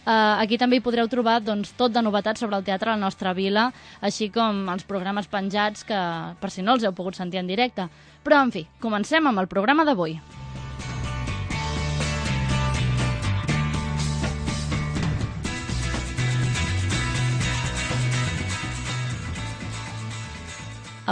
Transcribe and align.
Uh, 0.02 0.42
aquí 0.42 0.58
també 0.58 0.80
hi 0.80 0.82
podreu 0.82 1.06
trobar 1.06 1.36
doncs, 1.46 1.76
tot 1.78 1.94
de 1.94 2.02
novetats 2.02 2.42
sobre 2.42 2.58
el 2.58 2.66
teatre 2.66 2.90
a 2.90 2.96
la 2.96 3.04
nostra 3.04 3.34
vila, 3.38 3.68
així 4.02 4.32
com 4.34 4.64
els 4.72 4.82
programes 4.88 5.30
penjats 5.30 5.86
que, 5.86 6.02
per 6.42 6.50
si 6.50 6.66
no 6.66 6.74
els 6.74 6.82
heu 6.82 6.94
pogut 6.96 7.18
sentir 7.18 7.38
en 7.38 7.50
directe. 7.50 7.86
Però, 8.26 8.42
en 8.42 8.50
fi, 8.50 8.66
comencem 8.82 9.30
amb 9.30 9.38
el 9.38 9.50
programa 9.50 9.86
d'avui. 9.86 10.18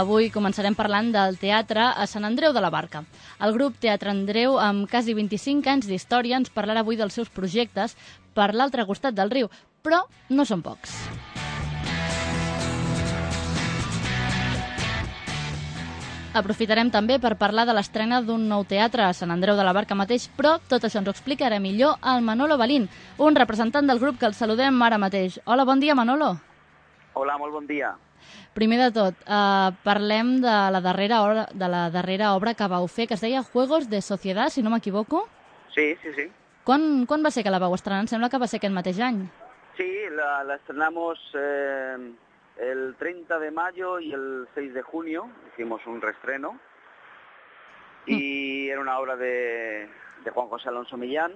Avui 0.01 0.29
començarem 0.31 0.71
parlant 0.71 1.09
del 1.11 1.35
teatre 1.35 1.83
a 1.83 2.05
Sant 2.07 2.23
Andreu 2.23 2.53
de 2.55 2.61
la 2.63 2.69
Barca. 2.71 3.01
El 3.43 3.51
grup 3.51 3.75
Teatre 3.83 4.09
Andreu, 4.09 4.55
amb 4.55 4.87
quasi 4.89 5.11
25 5.13 5.67
anys 5.67 5.89
d'història, 5.89 6.37
ens 6.39 6.49
parlarà 6.49 6.79
avui 6.79 6.95
dels 6.95 7.17
seus 7.19 7.27
projectes 7.29 7.97
per 8.33 8.53
l'altre 8.53 8.85
costat 8.85 9.17
del 9.17 9.31
riu, 9.31 9.49
però 9.81 10.03
no 10.29 10.45
són 10.45 10.63
pocs. 10.65 10.97
Aprofitarem 16.31 16.87
també 16.87 17.17
per 17.19 17.33
parlar 17.35 17.65
de 17.67 17.73
l'estrena 17.75 18.21
d'un 18.23 18.45
nou 18.47 18.61
teatre 18.63 19.03
a 19.03 19.11
Sant 19.11 19.33
Andreu 19.33 19.57
de 19.57 19.65
la 19.67 19.73
Barca 19.75 19.97
mateix, 19.99 20.29
però 20.37 20.53
tot 20.71 20.85
això 20.87 21.01
ens 21.01 21.09
ho 21.09 21.11
explicarà 21.11 21.57
millor 21.59 21.97
el 22.07 22.23
Manolo 22.23 22.55
Balín, 22.57 22.87
un 23.19 23.35
representant 23.35 23.89
del 23.89 23.99
grup 23.99 24.21
que 24.21 24.29
el 24.29 24.37
saludem 24.37 24.79
ara 24.81 25.01
mateix. 25.01 25.41
Hola, 25.43 25.67
bon 25.67 25.83
dia, 25.83 25.95
Manolo. 25.95 26.37
Hola, 27.19 27.35
molt 27.37 27.51
bon 27.51 27.67
dia. 27.67 27.91
Primer 28.55 28.79
de 28.79 28.89
tot, 28.95 29.19
eh, 29.27 29.75
parlem 29.83 30.37
de 30.39 30.55
la, 30.71 30.79
darrera 30.79 31.21
obra, 31.25 31.47
de 31.51 31.67
la 31.67 31.89
darrera 31.91 32.31
obra 32.37 32.53
que 32.53 32.67
vau 32.67 32.87
fer, 32.87 33.09
que 33.09 33.19
es 33.19 33.21
deia 33.27 33.43
Juegos 33.43 33.89
de 33.89 34.01
Societat, 34.01 34.55
si 34.55 34.63
no 34.63 34.71
m'equivoco. 34.71 35.27
Sí, 35.75 35.97
sí, 36.01 36.15
sí. 36.15 36.31
Quan, 36.63 37.05
quan 37.09 37.23
va 37.25 37.31
ser 37.31 37.43
que 37.43 37.49
la 37.53 37.59
vau 37.59 37.73
estrenar? 37.73 38.01
Em 38.05 38.07
sembla 38.11 38.29
que 38.29 38.39
va 38.41 38.47
ser 38.47 38.59
aquest 38.61 38.73
mateix 38.75 38.99
any. 39.01 39.23
Sí, 39.77 39.89
la, 40.11 40.43
la 40.43 40.55
estrenamos 40.55 41.19
eh, 41.33 42.11
el 42.57 42.95
30 42.99 43.39
de 43.39 43.51
mayo 43.51 43.99
y 43.99 44.11
el 44.13 44.47
6 44.53 44.73
de 44.73 44.81
junio. 44.81 45.29
Hicimos 45.53 45.81
un 45.87 46.01
reestreno. 46.01 46.59
Y 48.05 48.67
era 48.69 48.81
una 48.81 48.97
obra 48.99 49.15
de, 49.15 49.87
de 50.23 50.31
Juan 50.31 50.47
José 50.49 50.69
Alonso 50.69 50.97
Millán. 50.97 51.33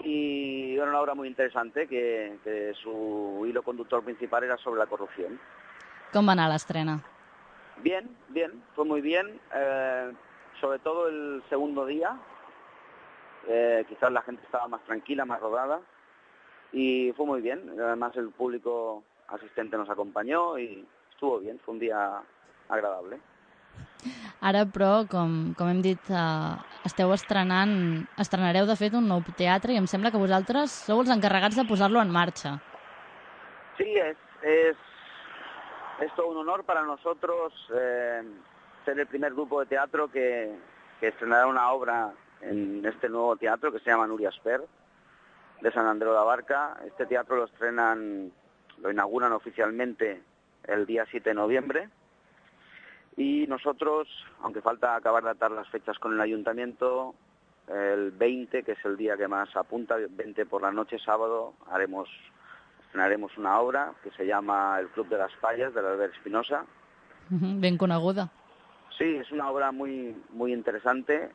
Y 0.00 0.76
era 0.76 0.86
una 0.88 1.00
obra 1.00 1.14
muy 1.14 1.26
interesante 1.28 1.88
que, 1.88 2.38
que 2.44 2.72
su 2.82 3.44
hilo 3.48 3.62
conductor 3.62 4.02
principal 4.04 4.44
era 4.44 4.56
sobre 4.58 4.78
la 4.78 4.86
corrupción. 4.86 5.38
Com 6.12 6.24
va 6.28 6.32
anar 6.32 6.46
l'estrena? 6.48 7.00
Bien, 7.82 8.06
bien, 8.30 8.62
fue 8.74 8.84
muy 8.84 9.00
bien. 9.02 9.38
eh, 9.54 10.12
sobre 10.60 10.78
todo 10.78 11.08
el 11.08 11.42
segundo 11.48 11.84
día, 11.84 12.16
eh, 13.46 13.84
quizás 13.88 14.10
la 14.10 14.22
gente 14.22 14.42
estaba 14.44 14.68
más 14.68 14.82
tranquila, 14.84 15.24
más 15.24 15.40
rodada 15.40 15.80
y 16.72 17.12
fue 17.16 17.26
muy 17.26 17.40
bien. 17.40 17.70
Además 17.78 18.16
el 18.16 18.30
público 18.30 19.04
asistente 19.28 19.76
nos 19.76 19.90
acompañó 19.90 20.58
y 20.58 20.86
estuvo 21.10 21.38
bien, 21.38 21.60
fue 21.64 21.74
un 21.74 21.80
día 21.80 22.22
agradable. 22.68 23.18
Ara, 24.40 24.62
però, 24.70 25.02
com, 25.10 25.52
com 25.58 25.68
hem 25.70 25.80
dit, 25.82 26.10
eh, 26.14 26.82
esteu 26.86 27.10
estrenant, 27.14 27.72
estrenareu 28.22 28.68
de 28.68 28.76
fet 28.78 28.94
un 28.94 29.08
nou 29.10 29.24
teatre 29.38 29.74
i 29.74 29.78
em 29.80 29.88
sembla 29.90 30.12
que 30.14 30.20
vosaltres 30.20 30.74
sou 30.86 31.02
els 31.02 31.10
encarregats 31.10 31.58
de 31.58 31.66
posar-lo 31.66 31.98
en 31.98 32.12
marxa. 32.14 32.54
Sí, 33.78 33.88
es, 33.98 34.16
es, 34.42 34.78
es 36.06 36.14
todo 36.14 36.30
un 36.30 36.38
honor 36.44 36.62
para 36.64 36.82
nosotros 36.82 37.52
eh, 37.74 38.22
ser 38.84 38.98
el 39.00 39.06
primer 39.06 39.34
grupo 39.34 39.60
de 39.60 39.66
teatro 39.66 40.08
que, 40.08 40.54
que 41.00 41.08
estrenará 41.08 41.46
una 41.46 41.70
obra 41.72 42.12
en 42.40 42.84
este 42.86 43.08
nuevo 43.08 43.36
teatro 43.36 43.72
que 43.72 43.80
se 43.80 43.90
llama 43.90 44.06
Nuria 44.06 44.30
Sper, 44.30 44.62
de 45.60 45.72
San 45.72 45.86
Andreu 45.86 46.10
de 46.10 46.16
la 46.16 46.24
Barca. 46.24 46.78
Este 46.86 47.06
teatro 47.06 47.36
lo 47.36 47.44
estrenan, 47.44 48.32
lo 48.78 48.90
inauguran 48.90 49.32
oficialmente 49.32 50.22
el 50.64 50.86
día 50.86 51.06
7 51.10 51.30
de 51.30 51.34
noviembre. 51.34 51.88
Y 53.16 53.46
nosotros, 53.48 54.08
aunque 54.42 54.62
falta 54.62 54.94
acabar 54.94 55.24
de 55.24 55.30
atar 55.30 55.50
las 55.50 55.68
fechas 55.68 55.98
con 55.98 56.12
el 56.12 56.20
ayuntamiento, 56.20 57.14
el 57.66 58.12
20, 58.12 58.62
que 58.62 58.72
es 58.72 58.84
el 58.84 58.96
día 58.96 59.16
que 59.16 59.26
más 59.26 59.54
apunta, 59.56 59.96
el 59.96 60.08
20 60.08 60.46
por 60.46 60.62
la 60.62 60.70
noche, 60.70 60.98
sábado, 60.98 61.54
haremos, 61.68 62.08
estrenaremos 62.84 63.36
una 63.36 63.58
obra 63.58 63.92
que 64.02 64.10
se 64.12 64.24
llama 64.24 64.78
El 64.78 64.88
Club 64.88 65.08
de 65.08 65.18
las 65.18 65.34
Fallas, 65.36 65.74
de 65.74 65.80
Albert 65.80 66.14
Espinosa. 66.14 66.64
Mhm, 67.30 67.60
Ben 67.60 67.76
coneguda. 67.76 68.30
Sí, 68.96 69.16
es 69.16 69.30
una 69.32 69.50
obra 69.50 69.70
muy, 69.72 70.16
muy 70.30 70.52
interesante, 70.52 71.30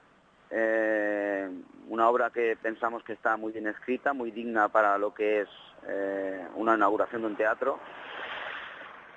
eh, 0.55 1.49
una 1.89 2.07
obra 2.09 2.29
que 2.29 2.55
pensamos 2.61 3.03
que 3.03 3.13
está 3.13 3.35
muy 3.37 3.51
bien 3.51 3.67
escrita, 3.67 4.13
muy 4.13 4.31
digna 4.31 4.69
para 4.69 4.97
lo 4.97 5.13
que 5.13 5.41
es 5.41 5.49
eh, 5.87 6.47
una 6.55 6.75
inauguración 6.75 7.21
de 7.23 7.27
un 7.27 7.35
teatro. 7.35 7.79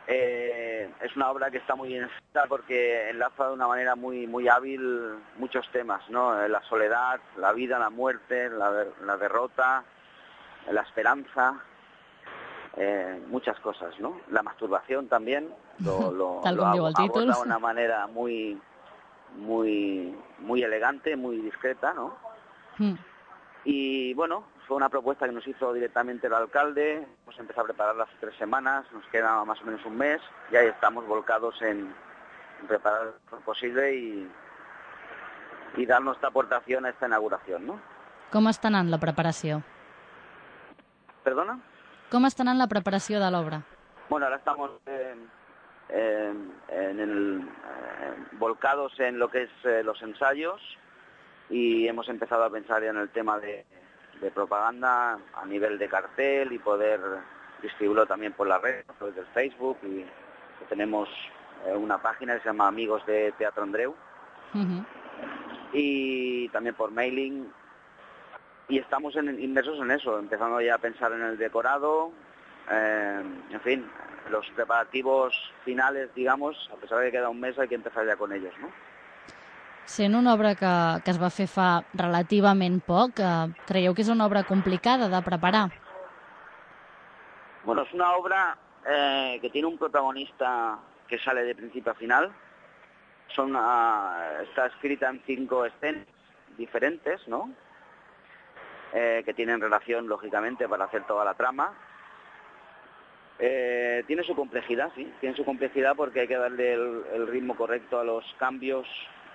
Eh, 0.08 0.88
es 1.00 1.16
una 1.16 1.30
obra 1.30 1.50
que 1.50 1.58
está 1.58 1.74
muy 1.74 1.88
bien 1.88 2.04
escrita 2.04 2.44
porque 2.48 3.10
enlaza 3.10 3.48
de 3.48 3.54
una 3.54 3.66
manera 3.66 3.96
muy, 3.96 4.26
muy 4.28 4.48
hábil 4.48 5.14
muchos 5.36 5.68
temas, 5.72 6.08
¿no? 6.10 6.46
La 6.46 6.62
soledad, 6.62 7.18
la 7.36 7.52
vida, 7.52 7.78
la 7.78 7.90
muerte, 7.90 8.48
la, 8.48 8.70
der- 8.70 8.92
la 9.04 9.16
derrota, 9.16 9.82
la 10.70 10.80
esperanza, 10.82 11.60
eh, 12.76 13.20
muchas 13.26 13.58
cosas, 13.58 13.98
¿no? 13.98 14.20
La 14.30 14.42
masturbación 14.44 15.08
también 15.08 15.52
lo, 15.80 16.12
lo, 16.12 16.40
aborda 17.04 17.34
de 17.40 17.46
una 17.46 17.58
manera 17.58 18.06
muy, 18.06 18.60
muy, 19.36 20.14
muy 20.38 20.62
elegante, 20.62 21.16
muy 21.16 21.38
discreta, 21.38 21.92
¿no? 21.92 22.16
Mm. 22.78 22.94
Y 23.64 24.14
bueno, 24.14 24.44
fue 24.66 24.76
una 24.76 24.88
propuesta 24.88 25.26
que 25.26 25.32
nos 25.32 25.46
hizo 25.46 25.72
directamente 25.72 26.26
el 26.26 26.34
alcalde, 26.34 27.06
hemos 27.22 27.38
empezado 27.38 27.62
a 27.62 27.68
prepararla 27.68 28.04
hace 28.04 28.16
tres 28.20 28.36
semanas, 28.36 28.86
nos 28.92 29.06
queda 29.06 29.44
más 29.44 29.60
o 29.62 29.64
menos 29.64 29.84
un 29.84 29.96
mes, 29.96 30.20
y 30.50 30.56
ahí 30.56 30.66
estamos 30.66 31.06
volcados 31.06 31.60
en, 31.62 31.92
en 32.60 32.66
preparar 32.66 33.14
lo 33.30 33.40
posible 33.40 33.94
y, 33.94 34.30
y 35.76 35.86
dar 35.86 36.02
nuestra 36.02 36.28
aportación 36.28 36.86
a 36.86 36.90
esta 36.90 37.06
inauguración, 37.06 37.66
¿no? 37.66 37.80
Com 38.34 38.48
està 38.50 38.66
anant 38.72 38.88
la 38.90 38.98
preparació? 38.98 39.60
¿Perdona? 41.22 41.60
Com 42.10 42.26
està 42.26 42.42
anant 42.42 42.58
la 42.58 42.66
preparació 42.66 43.20
de 43.22 43.28
l'obra? 43.30 43.60
Bueno, 44.10 44.26
ahora 44.26 44.38
estamos 44.38 44.72
eh, 44.86 45.14
eh, 45.88 46.32
en 46.68 47.00
el, 47.00 47.48
volcados 48.32 48.98
en 49.00 49.18
lo 49.18 49.28
que 49.28 49.42
es 49.44 49.50
eh, 49.64 49.82
los 49.84 50.00
ensayos 50.02 50.60
y 51.48 51.86
hemos 51.86 52.08
empezado 52.08 52.44
a 52.44 52.50
pensar 52.50 52.82
ya 52.82 52.90
en 52.90 52.96
el 52.98 53.08
tema 53.10 53.38
de, 53.38 53.64
de 54.20 54.30
propaganda 54.30 55.18
a 55.34 55.44
nivel 55.46 55.78
de 55.78 55.88
cartel 55.88 56.52
y 56.52 56.58
poder 56.58 57.00
distribuirlo 57.62 58.06
también 58.06 58.32
por 58.32 58.46
la 58.46 58.58
red, 58.58 58.84
través 58.98 59.14
del 59.16 59.26
Facebook 59.26 59.78
y 59.84 60.04
tenemos 60.68 61.08
eh, 61.66 61.74
una 61.74 61.98
página 62.02 62.34
que 62.34 62.40
se 62.40 62.48
llama 62.48 62.66
Amigos 62.68 63.04
de 63.06 63.32
Teatro 63.38 63.62
Andreu. 63.62 63.94
Y 65.72 66.48
también 66.50 66.74
por 66.74 66.90
mailing. 66.90 67.52
Y 68.68 68.78
estamos 68.78 69.14
en- 69.16 69.38
inmersos 69.40 69.78
en 69.80 69.90
eso, 69.90 70.18
empezando 70.18 70.60
ya 70.60 70.74
a 70.74 70.78
pensar 70.78 71.12
en 71.12 71.22
el 71.22 71.38
decorado, 71.38 72.10
eh, 72.70 73.22
en 73.50 73.60
fin, 73.60 73.86
los 74.30 74.48
preparativos 74.50 75.34
finales, 75.64 76.12
digamos, 76.14 76.70
a 76.72 76.76
pesar 76.76 76.98
de 76.98 77.06
que 77.06 77.12
queda 77.12 77.28
un 77.28 77.40
mes 77.40 77.58
hay 77.58 77.68
que 77.68 77.74
empezar 77.76 78.06
ya 78.06 78.16
con 78.16 78.32
ellos, 78.32 78.54
¿no? 78.60 78.68
Sent 79.86 80.16
una 80.16 80.34
obra 80.34 80.56
que, 80.56 80.66
que 81.04 81.12
es 81.12 81.18
va 81.22 81.28
fer 81.30 81.46
fa 81.46 81.84
relativament 81.94 82.80
poc, 82.82 83.20
eh, 83.22 83.54
creieu 83.68 83.94
que 83.94 84.02
és 84.02 84.10
una 84.10 84.26
obra 84.26 84.42
complicada 84.42 85.06
de 85.08 85.20
preparar? 85.22 85.70
Bueno, 87.62 87.82
es 87.82 87.92
una 87.94 88.12
obra 88.16 88.58
eh, 88.84 89.38
que 89.40 89.50
tiene 89.50 89.68
un 89.68 89.78
protagonista 89.78 90.78
que 91.06 91.20
sale 91.20 91.44
de 91.44 91.54
principio 91.54 91.92
a 91.92 91.94
final. 91.94 92.32
Son, 93.28 93.54
ah, 93.56 94.40
está 94.42 94.66
escrita 94.66 95.08
en 95.08 95.22
cinco 95.24 95.64
escenas 95.64 96.06
diferentes, 96.58 97.26
¿no? 97.28 97.50
Eh, 98.92 99.22
que 99.24 99.34
tienen 99.34 99.60
relación, 99.60 100.08
lógicamente, 100.08 100.68
para 100.68 100.86
hacer 100.86 101.04
toda 101.04 101.24
la 101.24 101.34
trama. 101.34 101.72
Eh, 103.38 104.02
tiene 104.06 104.22
su 104.22 104.34
complejidad, 104.34 104.90
sí, 104.94 105.12
tiene 105.20 105.36
su 105.36 105.44
complejidad 105.44 105.94
porque 105.94 106.20
hay 106.20 106.28
que 106.28 106.36
darle 106.36 106.72
el, 106.72 107.26
ritmo 107.26 107.54
correcto 107.54 108.00
a 108.00 108.04
los 108.04 108.24
cambios 108.38 108.86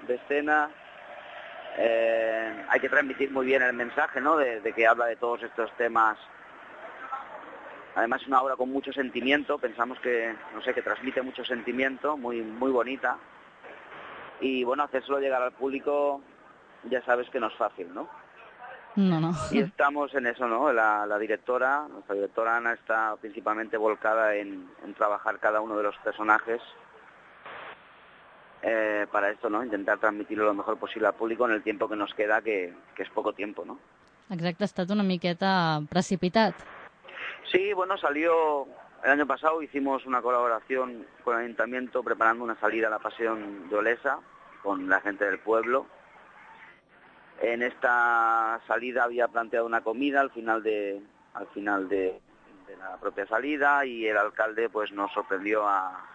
de 0.07 0.15
escena. 0.15 0.69
Eh, 1.77 2.65
hay 2.67 2.79
que 2.79 2.89
transmitir 2.89 3.31
muy 3.31 3.45
bien 3.45 3.61
el 3.61 3.73
mensaje, 3.73 4.19
¿no? 4.19 4.37
De, 4.37 4.59
de 4.61 4.73
que 4.73 4.87
habla 4.87 5.05
de 5.05 5.15
todos 5.15 5.43
estos 5.43 5.71
temas 5.77 6.17
Además 7.95 8.21
es 8.21 8.27
una 8.27 8.41
obra 8.41 8.55
con 8.55 8.69
mucho 8.69 8.93
sentimiento, 8.93 9.57
pensamos 9.57 9.99
que, 9.99 10.33
no 10.53 10.61
sé, 10.61 10.73
que 10.73 10.81
transmite 10.81 11.21
mucho 11.21 11.43
sentimiento, 11.43 12.15
muy, 12.15 12.41
muy 12.41 12.71
bonita. 12.71 13.17
Y 14.39 14.63
bueno, 14.63 14.83
hacérselo 14.83 15.19
llegar 15.19 15.41
al 15.41 15.51
público 15.51 16.21
ya 16.89 17.03
sabes 17.03 17.29
que 17.29 17.39
no 17.39 17.47
es 17.47 17.53
fácil, 17.55 17.93
¿no? 17.93 18.09
No, 18.95 19.21
no. 19.21 19.31
Y 19.51 19.59
estamos 19.59 20.13
en 20.15 20.27
eso, 20.27 20.47
¿no? 20.47 20.73
La, 20.73 21.05
la 21.05 21.17
directora, 21.17 21.87
nuestra 21.89 22.15
directora 22.15 22.57
Ana 22.57 22.73
está 22.73 23.15
principalmente 23.21 23.77
volcada 23.77 24.35
en, 24.35 24.69
en 24.83 24.93
trabajar 24.93 25.39
cada 25.39 25.61
uno 25.61 25.77
de 25.77 25.83
los 25.83 25.97
personajes 25.99 26.61
eh, 28.61 29.07
para 29.11 29.29
esto, 29.29 29.49
¿no? 29.49 29.63
Intentar 29.63 29.97
transmitirlo 29.97 30.45
lo 30.45 30.53
mejor 30.53 30.77
posible 30.77 31.07
al 31.07 31.13
público 31.15 31.45
en 31.45 31.53
el 31.53 31.63
tiempo 31.63 31.87
que 31.87 31.95
nos 31.95 32.13
queda, 32.13 32.41
que, 32.41 32.73
que 32.95 33.03
es 33.03 33.09
poco 33.09 33.33
tiempo, 33.33 33.63
¿no? 33.65 33.79
Exacte, 34.29 34.63
ha 34.63 34.65
estat 34.65 34.89
una 34.91 35.03
miqueta 35.03 35.81
precipitat. 35.89 36.53
Sí, 37.51 37.73
bueno, 37.73 37.97
salió 37.97 38.67
el 39.03 39.11
año 39.11 39.25
pasado, 39.25 39.61
hicimos 39.61 40.05
una 40.05 40.21
colaboración 40.21 41.05
con 41.23 41.35
el 41.37 41.45
ayuntamiento 41.45 42.03
preparando 42.03 42.43
una 42.43 42.59
salida 42.59 42.87
a 42.87 42.91
la 42.91 42.99
Pasión 42.99 43.67
de 43.69 43.75
Olesa 43.75 44.19
con 44.61 44.87
la 44.89 45.01
gente 45.01 45.25
del 45.25 45.39
pueblo. 45.39 45.87
En 47.41 47.63
esta 47.63 48.61
salida 48.67 49.03
había 49.03 49.27
planteado 49.27 49.65
una 49.65 49.81
comida 49.81 50.21
al 50.21 50.29
final 50.29 50.61
de, 50.61 51.01
al 51.33 51.47
final 51.47 51.89
de, 51.89 52.19
la 52.79 52.97
propia 52.97 53.27
salida 53.27 53.83
y 53.83 54.07
el 54.07 54.15
alcalde 54.15 54.69
pues 54.69 54.91
nos 54.93 55.11
sorprendió 55.11 55.67
a, 55.67 56.05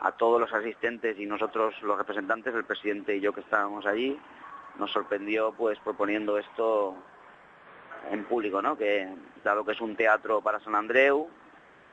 a 0.00 0.12
todos 0.12 0.40
los 0.40 0.52
asistentes 0.52 1.18
y 1.18 1.26
nosotros 1.26 1.74
los 1.82 1.98
representantes, 1.98 2.54
el 2.54 2.64
presidente 2.64 3.16
y 3.16 3.20
yo 3.20 3.32
que 3.32 3.40
estábamos 3.40 3.86
allí, 3.86 4.16
nos 4.78 4.92
sorprendió 4.92 5.52
pues 5.52 5.78
proponiendo 5.80 6.38
esto 6.38 6.94
en 8.10 8.24
público, 8.24 8.60
¿no? 8.60 8.76
Que 8.76 9.08
dado 9.42 9.64
que 9.64 9.72
es 9.72 9.80
un 9.80 9.96
teatro 9.96 10.42
para 10.42 10.60
San 10.60 10.74
Andreu, 10.74 11.28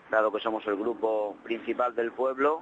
dado 0.10 0.32
que 0.32 0.42
somos 0.42 0.68
el 0.68 0.76
grupo 0.76 1.38
principal 1.44 1.96
del 1.96 2.12
pueblo, 2.12 2.62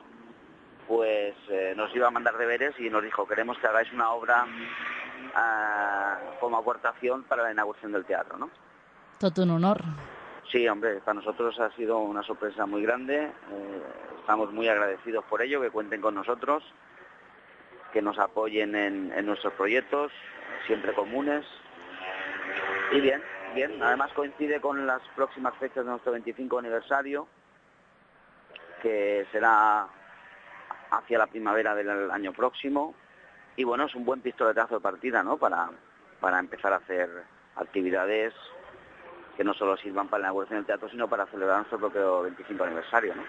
pues 0.88 1.36
eh, 1.50 1.74
nos 1.76 1.94
iba 1.96 2.08
a 2.08 2.12
mandar 2.12 2.38
deberes 2.38 2.80
y 2.80 2.90
nos 2.90 3.04
dijo, 3.04 3.28
queremos 3.28 3.58
que 3.58 3.68
hagáis 3.68 3.92
una 3.92 4.12
obra 4.12 4.46
eh, 5.36 6.38
como 6.40 6.58
aportación 6.58 7.24
para 7.24 7.44
la 7.44 7.52
inauguración 7.52 7.92
del 7.92 8.06
teatro, 8.06 8.38
¿no? 8.38 8.50
Tot 9.20 9.38
un 9.40 9.52
honor. 9.52 9.82
Sí, 10.52 10.68
hombre, 10.68 11.00
para 11.02 11.16
nosotros 11.16 11.60
ha 11.60 11.70
sido 11.76 12.00
una 12.00 12.24
sorpresa 12.24 12.66
muy 12.66 12.82
grande. 12.82 13.26
Eh, 13.26 13.84
estamos 14.20 14.52
muy 14.52 14.68
agradecidos 14.68 15.24
por 15.26 15.42
ello, 15.42 15.62
que 15.62 15.70
cuenten 15.70 16.02
con 16.02 16.16
nosotros, 16.16 16.64
que 17.94 18.02
nos 18.02 18.18
apoyen 18.18 18.76
en, 18.76 19.12
en 19.14 19.26
nuestros 19.26 19.54
proyectos, 19.54 20.12
siempre 20.66 20.94
comunes. 20.94 21.46
Y 22.92 23.02
bien, 23.02 23.22
bien. 23.54 23.82
Además 23.84 24.12
coincide 24.14 24.60
con 24.60 24.88
las 24.88 25.02
próximas 25.16 25.54
fechas 25.58 25.86
de 25.86 25.92
nuestro 25.92 26.12
25 26.14 26.58
aniversario, 26.58 27.28
que 28.82 29.28
será 29.32 29.88
hacia 30.92 31.18
la 31.18 31.28
primavera 31.28 31.76
del 31.76 32.10
año 32.10 32.34
próximo. 32.34 32.96
Y 33.60 33.66
bueno, 33.66 33.84
es 33.84 33.94
un 33.94 34.06
buen 34.06 34.22
pistoletazo 34.22 34.76
de 34.76 34.80
partida, 34.80 35.22
¿no? 35.22 35.36
Para, 35.36 35.70
para 36.22 36.40
empezar 36.40 36.72
a 36.72 36.78
hacer 36.78 37.10
actividades 37.58 38.34
que 39.36 39.44
no 39.44 39.54
solo 39.54 39.76
sirvan 39.76 40.08
para 40.08 40.22
la 40.22 40.28
inauguración 40.28 40.60
del 40.60 40.66
teatro, 40.66 40.88
sino 40.88 41.10
para 41.10 41.26
celebrar 41.26 41.58
nuestro 41.58 41.78
propio 41.78 42.22
25 42.22 42.64
aniversario, 42.64 43.16
¿no? 43.16 43.24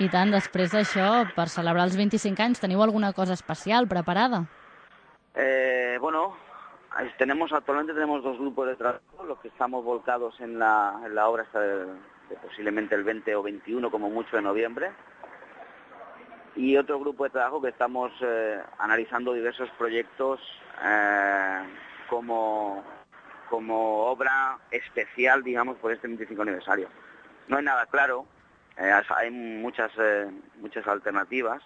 I 0.00 0.08
tant, 0.12 0.30
després 0.32 0.72
d'això, 0.72 1.06
per 1.32 1.48
celebrar 1.52 1.86
els 1.88 1.96
25 1.96 2.44
anys, 2.44 2.60
teniu 2.60 2.84
alguna 2.84 3.14
cosa 3.16 3.32
especial 3.32 3.88
preparada? 3.88 4.42
Eh, 5.34 5.96
bueno, 6.00 6.36
tenemos 7.16 7.52
actualmente 7.52 7.94
tenemos 7.94 8.22
dos 8.22 8.36
grupos 8.38 8.68
de 8.68 8.76
trabajo, 8.76 9.24
los 9.26 9.40
que 9.40 9.48
estamos 9.48 9.82
volcados 9.82 10.38
en 10.40 10.58
la, 10.58 11.00
en 11.06 11.14
la 11.14 11.26
obra 11.28 11.44
hasta 11.44 11.60
posiblemente 12.42 12.94
el 12.94 13.04
20 13.04 13.34
o 13.34 13.42
21 13.42 13.90
como 13.90 14.10
mucho 14.10 14.36
de 14.36 14.42
noviembre 14.42 14.92
y 16.56 16.76
otro 16.76 16.98
grupo 16.98 17.24
de 17.24 17.30
trabajo 17.30 17.60
que 17.60 17.68
estamos 17.68 18.12
eh, 18.20 18.60
analizando 18.78 19.32
diversos 19.32 19.70
proyectos 19.78 20.40
eh, 20.84 21.62
como, 22.08 22.84
como 23.48 24.04
obra 24.06 24.58
especial, 24.70 25.42
digamos, 25.42 25.76
por 25.78 25.92
este 25.92 26.08
25 26.08 26.42
aniversario. 26.42 26.88
No 27.48 27.58
hay 27.58 27.64
nada 27.64 27.86
claro, 27.86 28.26
eh, 28.76 28.92
hay 29.16 29.30
muchas 29.30 29.92
muchas 30.60 30.86
alternativas, 30.86 31.62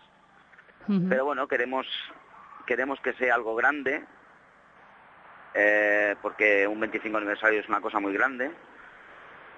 pero 1.09 1.25
bueno, 1.25 1.49
queremos 1.49 1.87
queremos 2.67 3.01
que 3.01 3.15
sea 3.15 3.35
algo 3.35 3.55
grande, 3.55 4.05
porque 6.21 6.67
un 6.67 6.81
25 6.81 7.17
aniversario 7.17 7.61
es 7.61 7.69
una 7.69 7.81
cosa 7.81 8.01
muy 8.01 8.13
grande. 8.13 8.51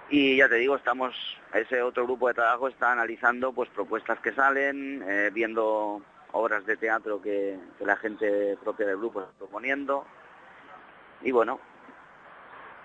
Y 0.09 0.37
ya 0.37 0.49
te 0.49 0.57
digo, 0.57 0.77
estamos, 0.77 1.15
ese 1.53 1.83
otro 1.83 2.05
grupo 2.05 2.29
de 2.29 2.35
trabajo 2.35 2.69
está 2.69 2.93
analizando 2.93 3.53
pues 3.53 3.69
propuestas 3.71 4.21
que 4.21 4.33
salen, 4.33 5.03
eh, 5.07 5.31
viendo 5.33 6.01
obras 6.33 6.65
de 6.65 6.77
teatro 6.77 7.21
que, 7.21 7.59
la 7.81 7.97
gente 7.97 8.57
propia 8.63 8.87
del 8.87 8.99
grupo 8.99 9.21
está 9.21 9.33
proponiendo. 9.39 10.07
Y 11.23 11.33
bueno, 11.33 11.59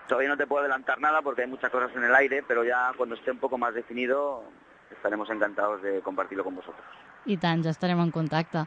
todavía 0.08 0.30
no 0.30 0.36
te 0.36 0.46
puedo 0.46 0.62
adelantar 0.62 1.00
nada 1.00 1.22
porque 1.22 1.42
hay 1.42 1.48
muchas 1.48 1.70
cosas 1.70 1.94
en 1.94 2.04
el 2.04 2.14
aire, 2.14 2.42
pero 2.42 2.64
ya 2.64 2.92
cuando 2.96 3.14
esté 3.14 3.30
un 3.30 3.38
poco 3.38 3.56
más 3.56 3.74
definido 3.74 4.44
estaremos 4.90 5.30
encantados 5.30 5.80
de 5.82 6.00
compartirlo 6.00 6.44
con 6.44 6.56
vosotros. 6.56 6.84
I 7.24 7.36
tant, 7.36 7.62
ja 7.62 7.70
estarem 7.70 8.00
en 8.00 8.10
contacte. 8.10 8.64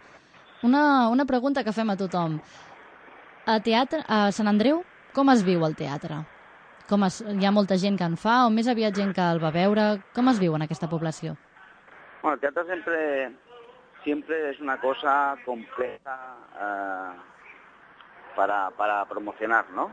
Una, 0.64 1.10
una 1.10 1.26
pregunta 1.26 1.64
que 1.64 1.74
fem 1.74 1.90
a 1.90 1.98
tothom. 1.98 2.40
A, 3.46 3.60
a 3.60 4.30
Andreu, 4.48 4.84
com 5.14 5.30
es 5.30 5.44
viu 5.44 5.66
el 5.66 5.76
teatre? 5.76 6.24
Com 6.90 7.04
es, 7.08 7.24
hi 7.26 7.46
ha 7.48 7.52
molta 7.54 7.80
gent 7.82 7.96
que 7.98 8.06
en 8.06 8.16
fa 8.22 8.44
o 8.46 8.52
més 8.54 8.68
aviat 8.70 8.94
gent 8.94 9.14
que 9.18 9.24
el 9.34 9.40
va 9.42 9.50
veure? 9.54 9.86
Com 10.14 10.30
es 10.30 10.40
viu 10.42 10.54
en 10.54 10.66
aquesta 10.66 10.90
població? 10.90 11.34
Bueno, 12.22 12.36
el 12.36 12.42
teatro 12.42 12.66
siempre, 12.66 13.32
siempre 14.04 14.50
es 14.52 14.60
una 14.60 14.80
cosa 14.80 15.36
compleja 15.46 16.18
eh, 16.62 17.16
para, 18.36 18.70
para 18.72 19.04
promocionar, 19.06 19.66
¿no? 19.72 19.92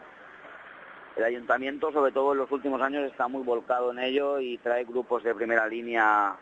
El 1.16 1.24
ayuntamiento, 1.24 1.92
sobre 1.92 2.12
todo 2.12 2.32
en 2.32 2.38
los 2.38 2.50
últimos 2.52 2.80
años, 2.82 3.04
está 3.10 3.26
muy 3.26 3.42
volcado 3.42 3.90
en 3.92 3.98
ello 3.98 4.38
y 4.38 4.58
trae 4.58 4.84
grupos 4.84 5.22
de 5.22 5.34
primera 5.34 5.66
línea 5.66 6.36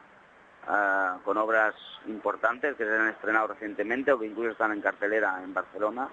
eh, 0.69 1.11
con 1.25 1.37
obras 1.39 1.75
importantes 2.07 2.77
que 2.77 2.85
se 2.85 2.93
han 2.93 3.09
estrenado 3.09 3.49
recientemente 3.49 4.11
o 4.11 4.19
que 4.19 4.27
incluso 4.27 4.51
están 4.51 4.73
en 4.73 4.81
cartelera 4.81 5.41
en 5.45 5.55
Barcelona. 5.55 6.09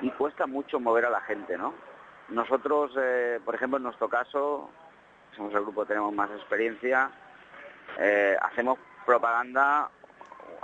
Y 0.00 0.10
cuesta 0.10 0.46
mucho 0.46 0.78
mover 0.78 1.06
a 1.06 1.10
la 1.10 1.20
gente, 1.22 1.58
¿no? 1.58 1.89
Nosotros, 2.30 2.92
eh, 2.96 3.40
por 3.44 3.54
ejemplo, 3.54 3.76
en 3.78 3.82
nuestro 3.82 4.08
caso, 4.08 4.70
somos 5.36 5.52
el 5.52 5.62
grupo 5.62 5.82
que 5.82 5.88
tenemos 5.88 6.14
más 6.14 6.30
experiencia, 6.30 7.10
eh, 7.98 8.36
hacemos 8.40 8.78
propaganda, 9.04 9.90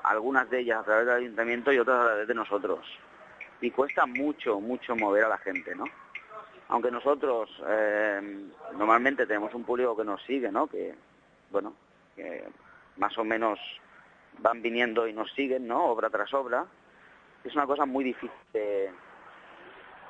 algunas 0.04 0.48
de 0.48 0.60
ellas 0.60 0.80
a 0.80 0.84
través 0.84 1.06
del 1.06 1.16
ayuntamiento 1.16 1.72
y 1.72 1.78
otras 1.78 1.98
a 1.98 2.04
través 2.04 2.28
de 2.28 2.34
nosotros. 2.34 2.86
Y 3.60 3.70
cuesta 3.72 4.06
mucho, 4.06 4.60
mucho 4.60 4.94
mover 4.94 5.24
a 5.24 5.28
la 5.28 5.38
gente, 5.38 5.74
¿no? 5.74 5.84
Aunque 6.68 6.90
nosotros 6.90 7.50
eh, 7.66 8.48
normalmente 8.74 9.26
tenemos 9.26 9.52
un 9.54 9.64
público 9.64 9.96
que 9.96 10.04
nos 10.04 10.22
sigue, 10.22 10.52
¿no? 10.52 10.68
Que, 10.68 10.94
bueno, 11.50 11.74
que 12.14 12.44
más 12.96 13.16
o 13.18 13.24
menos 13.24 13.58
van 14.38 14.62
viniendo 14.62 15.08
y 15.08 15.12
nos 15.12 15.32
siguen, 15.32 15.66
¿no? 15.66 15.86
Obra 15.86 16.10
tras 16.10 16.32
obra. 16.34 16.66
Es 17.42 17.54
una 17.54 17.66
cosa 17.66 17.86
muy 17.86 18.04
difícil 18.04 18.30
de, 18.52 18.90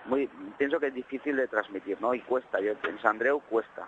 muy, 0.07 0.29
pienso 0.59 0.79
que 0.81 0.87
es 0.89 0.95
difícil 0.95 1.37
de 1.37 1.49
transmitir, 1.49 2.01
¿no? 2.01 2.15
Y 2.15 2.21
cuesta, 2.21 2.61
yo 2.61 2.73
en 2.73 2.99
San 3.01 3.13
Andreu 3.13 3.41
cuesta. 3.41 3.83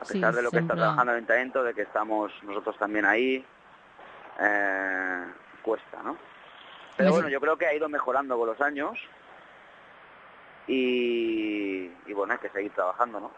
A 0.00 0.04
Sí, 0.04 0.14
pesar 0.14 0.34
de 0.34 0.42
lo 0.42 0.50
que 0.50 0.58
está 0.58 0.74
trabajando 0.74 1.12
el 1.12 1.16
ayuntamiento, 1.18 1.62
de 1.62 1.72
que 1.72 1.82
estamos 1.82 2.32
nosotros 2.42 2.76
también 2.78 3.06
ahí, 3.06 3.44
eh, 4.40 5.24
cuesta, 5.62 6.02
¿no? 6.02 6.16
Pero 6.96 7.12
bueno, 7.12 7.28
yo 7.28 7.40
creo 7.40 7.56
que 7.56 7.66
ha 7.66 7.74
ido 7.74 7.88
mejorando 7.88 8.38
con 8.38 8.46
los 8.48 8.60
años 8.60 8.98
y, 10.66 11.88
bueno, 12.14 12.32
hay 12.32 12.38
que 12.38 12.48
seguir 12.50 12.72
trabajando, 12.72 13.20
¿no? 13.20 13.30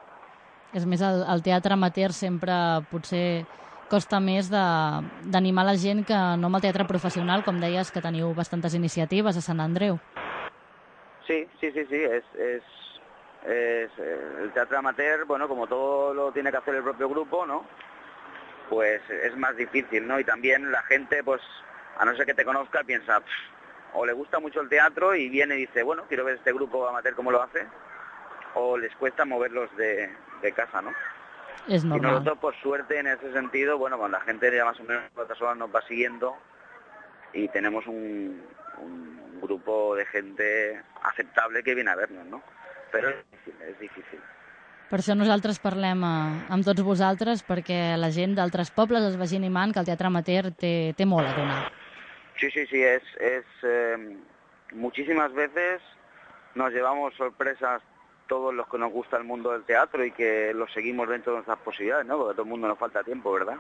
És 0.77 0.85
més, 0.85 1.01
el, 1.01 1.23
el 1.33 1.41
teatre 1.41 1.73
amateur 1.73 2.13
sempre 2.13 2.53
potser 2.91 3.47
costa 3.89 4.19
més 4.21 4.51
de- 4.53 5.31
d'animar 5.33 5.65
la 5.65 5.73
gent 5.81 6.03
que 6.05 6.19
no 6.37 6.51
amb 6.51 6.59
el 6.59 6.65
teatre 6.67 6.85
professional, 6.85 7.41
com 7.43 7.57
deies, 7.57 7.89
que 7.91 8.03
teniu 8.05 8.35
bastantes 8.37 8.75
iniciatives 8.77 9.39
a 9.39 9.41
Sant 9.41 9.63
Andreu. 9.65 9.97
Sí, 11.29 11.47
sí, 11.61 11.71
sí, 11.73 11.85
sí, 11.91 11.95
es, 12.03 12.25
es, 12.37 12.63
es, 13.45 13.91
eh, 13.99 14.19
el 14.41 14.51
teatro 14.55 14.79
amateur, 14.79 15.27
bueno, 15.27 15.47
como 15.47 15.67
todo 15.67 16.15
lo 16.15 16.33
tiene 16.33 16.51
que 16.51 16.57
hacer 16.57 16.75
el 16.77 16.83
propio 16.83 17.07
grupo, 17.11 17.45
¿no? 17.45 17.67
Pues 18.71 19.03
es 19.11 19.37
más 19.37 19.55
difícil, 19.55 20.07
¿no? 20.09 20.19
Y 20.19 20.25
también 20.25 20.73
la 20.73 20.83
gente, 20.85 21.23
pues, 21.23 21.43
a 21.99 22.05
no 22.07 22.17
ser 22.17 22.25
que 22.25 22.33
te 22.33 22.47
conozca, 22.47 22.83
piensa, 22.83 23.21
"Pff", 23.21 23.29
o 23.93 24.07
le 24.07 24.15
gusta 24.15 24.41
mucho 24.41 24.63
el 24.63 24.71
teatro 24.71 25.15
y 25.15 25.29
viene 25.29 25.57
y 25.57 25.67
dice, 25.67 25.83
bueno, 25.83 26.05
quiero 26.09 26.25
ver 26.25 26.37
este 26.37 26.53
grupo 26.53 26.89
amateur 26.89 27.15
cómo 27.15 27.31
lo 27.31 27.43
hace, 27.43 27.67
o 28.55 28.79
les 28.79 28.95
cuesta 28.97 29.27
moverlos 29.27 29.75
de, 29.77 30.11
de 30.41 30.53
casa, 30.53 30.81
¿no? 30.81 30.95
Y 31.67 31.75
normal. 32.01 32.13
nosotros, 32.13 32.39
por 32.39 32.55
suerte, 32.63 32.99
en 32.99 33.09
ese 33.09 33.35
sentido, 33.35 33.77
bueno, 33.77 33.99
pues 33.99 34.11
la 34.11 34.21
gente 34.21 34.51
ya 34.51 34.65
más 34.65 34.81
o 34.81 34.85
menos 34.85 35.03
otras 35.15 35.41
horas 35.43 35.59
nos 35.59 35.75
va 35.75 35.83
siguiendo 35.83 36.39
y 37.35 37.49
tenemos 37.49 37.87
un, 37.87 38.43
un 38.79 39.28
grupo 39.41 39.95
de 39.97 40.07
gente 40.07 40.81
aceptable 41.03 41.63
que 41.63 41.75
viene 41.75 41.91
a 41.91 41.97
vernos, 41.97 42.27
¿no? 42.27 42.43
Pero 42.93 43.11
es 43.11 43.17
difícil, 43.31 43.63
es 43.63 43.79
difícil. 43.79 44.21
Per 44.89 45.03
això 45.03 45.13
nosaltres 45.13 45.59
parlem 45.61 46.01
eh, 46.01 46.47
amb 46.55 46.65
tots 46.65 46.81
vosaltres, 46.85 47.43
perquè 47.45 47.99
la 48.01 48.09
gent 48.15 48.39
d'altres 48.39 48.71
pobles 48.73 49.05
es 49.05 49.19
vagi 49.21 49.37
animant 49.37 49.75
que 49.75 49.83
el 49.83 49.89
teatre 49.91 50.09
amateur 50.09 50.49
té, 50.57 50.95
té 50.97 51.05
molt 51.05 51.29
a 51.29 51.35
donar. 51.37 51.61
Sí, 52.41 52.49
sí, 52.55 52.65
sí, 52.71 52.81
es, 52.83 53.03
es 53.21 53.45
eh, 53.69 54.17
muchísimas 54.73 55.35
veces 55.35 55.83
nos 56.55 56.73
llevamos 56.73 57.15
sorpresas 57.17 57.83
todos 58.29 58.55
los 58.55 58.69
que 58.69 58.79
nos 58.79 58.93
gusta 58.93 59.17
el 59.17 59.25
mundo 59.25 59.53
del 59.53 59.65
teatro 59.65 60.05
y 60.05 60.13
que 60.13 60.53
lo 60.55 60.69
seguimos 60.69 61.09
dentro 61.09 61.33
de 61.33 61.39
nuestras 61.39 61.59
posibilidades, 61.59 62.07
¿no? 62.07 62.17
Porque 62.17 62.33
a 62.33 62.35
todo 62.35 62.43
el 62.45 62.51
mundo 62.51 62.69
nos 62.69 62.79
falta 62.79 63.03
tiempo, 63.03 63.33
¿verdad? 63.33 63.57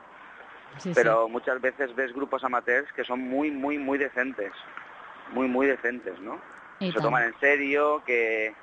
Sí, 0.79 0.93
Pero 0.95 1.29
muchas 1.29 1.61
veces 1.61 1.95
ves 1.95 2.13
grupos 2.13 2.45
amateurs 2.45 2.91
que 2.93 3.05
son 3.05 3.21
muy, 3.21 3.51
muy, 3.51 3.79
muy 3.79 3.99
decentes, 3.99 4.53
muy, 5.33 5.49
muy 5.49 5.67
decentes, 5.67 6.19
¿no? 6.21 6.41
I 6.81 6.93
Se 6.93 7.01
toman 7.01 7.25
en 7.25 7.39
serio, 7.41 8.03
que, 8.07 8.55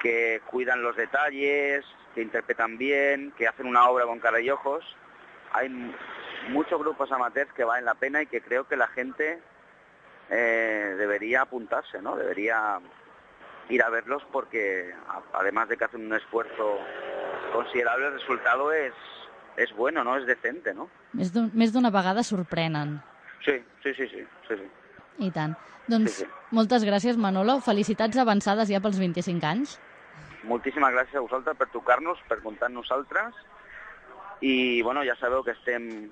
que 0.00 0.40
cuidan 0.50 0.82
los 0.82 0.96
detalles, 0.96 1.84
que 2.14 2.22
interpretan 2.22 2.76
bien, 2.76 3.32
que 3.36 3.46
hacen 3.46 3.66
una 3.66 3.88
obra 3.88 4.04
con 4.04 4.18
cara 4.18 4.40
y 4.40 4.50
ojos. 4.50 4.84
Hay 5.52 5.68
muchos 6.48 6.78
grupos 6.78 7.12
amateurs 7.12 7.52
que 7.52 7.64
valen 7.64 7.84
la 7.84 7.94
pena 7.94 8.22
y 8.22 8.26
que 8.26 8.40
creo 8.40 8.66
que 8.66 8.76
la 8.76 8.88
gente 8.88 9.40
eh, 10.30 10.94
debería 10.98 11.42
apuntarse, 11.42 12.02
¿no? 12.02 12.16
Debería 12.16 12.80
ir 13.68 13.82
a 13.82 13.90
verlos 13.90 14.26
porque 14.32 14.92
además 15.32 15.68
de 15.68 15.76
que 15.76 15.84
hacen 15.84 16.06
un 16.06 16.14
esfuerzo 16.14 16.78
considerable, 17.52 18.06
el 18.06 18.12
resultado 18.14 18.72
es, 18.72 18.94
es 19.56 19.72
bueno, 19.76 20.02
¿no? 20.02 20.16
Es 20.16 20.26
decente, 20.26 20.74
¿no? 20.74 20.90
Més 21.16 21.72
d'una 21.72 21.90
vegada 21.90 22.22
sorprenen. 22.22 22.98
Sí, 23.44 23.56
sí, 23.82 23.94
sí, 23.94 24.08
sí, 24.08 24.26
sí, 24.46 24.56
sí. 24.56 24.68
I 25.18 25.30
tant. 25.34 25.56
Doncs 25.88 26.18
Sí, 26.20 26.24
sí. 26.24 26.30
moltes 26.50 26.84
gràcies, 26.84 27.16
Manolo. 27.16 27.60
Felicitats 27.64 28.16
avançades 28.16 28.68
ja 28.68 28.80
pels 28.80 28.98
25 28.98 29.46
anys. 29.46 29.78
Moltíssimes 30.48 30.92
gràcies 30.94 31.16
a 31.18 31.24
vosaltres 31.24 31.56
per 31.58 31.68
tocar-nos, 31.72 32.18
per 32.28 32.40
comptar 32.42 32.68
amb 32.68 32.78
nosaltres 32.80 33.34
i 34.40 34.82
bueno, 34.82 35.02
ja 35.04 35.16
sabeu 35.18 35.42
que 35.42 35.50
estem, 35.50 36.10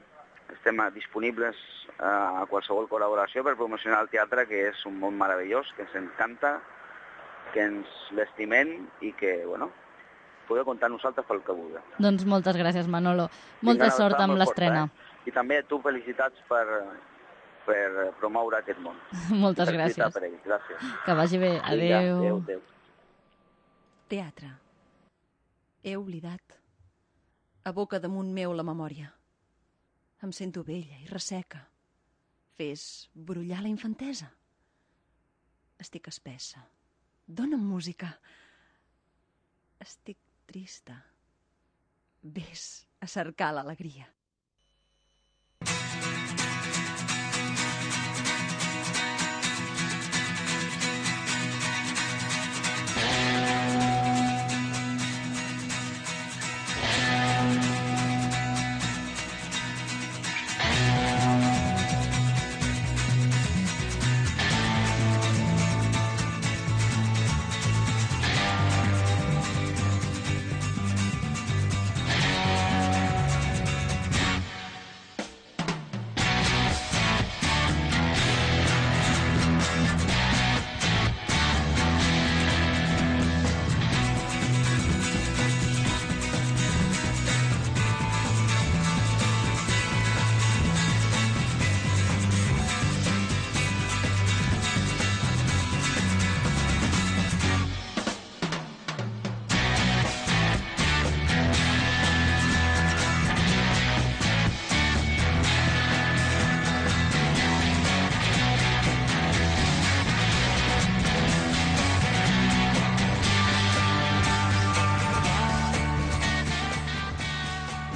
estem 0.53 0.81
disponibles 0.95 1.57
eh, 1.99 2.03
a 2.03 2.47
qualsevol 2.51 2.89
col·laboració 2.91 3.45
per 3.47 3.55
promocionar 3.55 4.03
el 4.03 4.11
teatre, 4.11 4.47
que 4.51 4.67
és 4.73 4.85
un 4.89 4.99
món 4.99 5.17
meravellós, 5.19 5.71
que 5.77 5.87
ens 5.87 5.95
encanta, 5.95 6.57
que 7.55 7.63
ens 7.63 7.87
l'estimem 8.19 8.89
i 9.01 9.13
que, 9.15 9.39
bueno, 9.47 9.71
podeu 10.49 10.67
comptar 10.67 10.91
nosaltres 10.91 11.27
pel 11.27 11.43
que 11.47 11.55
vulgueu. 11.55 11.83
Doncs 12.03 12.27
moltes 12.27 12.59
gràcies, 12.59 12.91
Manolo. 12.91 13.29
Molta 13.63 13.91
sort 13.95 14.19
amb 14.21 14.39
l'estrena. 14.39 14.87
Eh? 14.87 15.31
I 15.31 15.35
també 15.35 15.63
tu 15.67 15.79
felicitats 15.83 16.43
per, 16.51 16.65
per 17.67 18.13
promoure 18.21 18.61
aquest 18.61 18.79
món. 18.83 18.97
Moltes 19.43 19.69
Per 19.69 19.75
gràcies. 19.77 20.15
Per 20.15 20.25
ell. 20.29 20.39
Gràcies. 20.47 20.87
Que 21.05 21.17
vagi 21.19 21.39
bé. 21.43 21.51
Vinga, 21.57 21.67
Adéu. 21.73 22.19
adéu, 22.21 22.39
adéu. 22.45 22.63
Teatre. 24.09 24.53
He 25.83 25.97
oblidat. 25.99 26.57
Aboca 27.67 27.99
damunt 28.03 28.31
meu 28.35 28.53
la 28.55 28.63
memòria. 28.67 29.11
Em 30.23 30.33
sento 30.33 30.63
vella 30.65 30.97
i 31.03 31.09
resseca. 31.11 31.65
Fes 32.57 33.09
brollar 33.13 33.61
la 33.63 33.69
infantesa. 33.69 34.31
Estic 35.83 36.07
espessa. 36.09 36.63
Dóna'm 37.27 37.61
música. 37.67 38.15
Estic 39.83 40.17
trista. 40.49 40.97
Ves 42.23 42.87
a 43.03 43.07
cercar 43.11 43.53
l'alegria. 43.55 44.07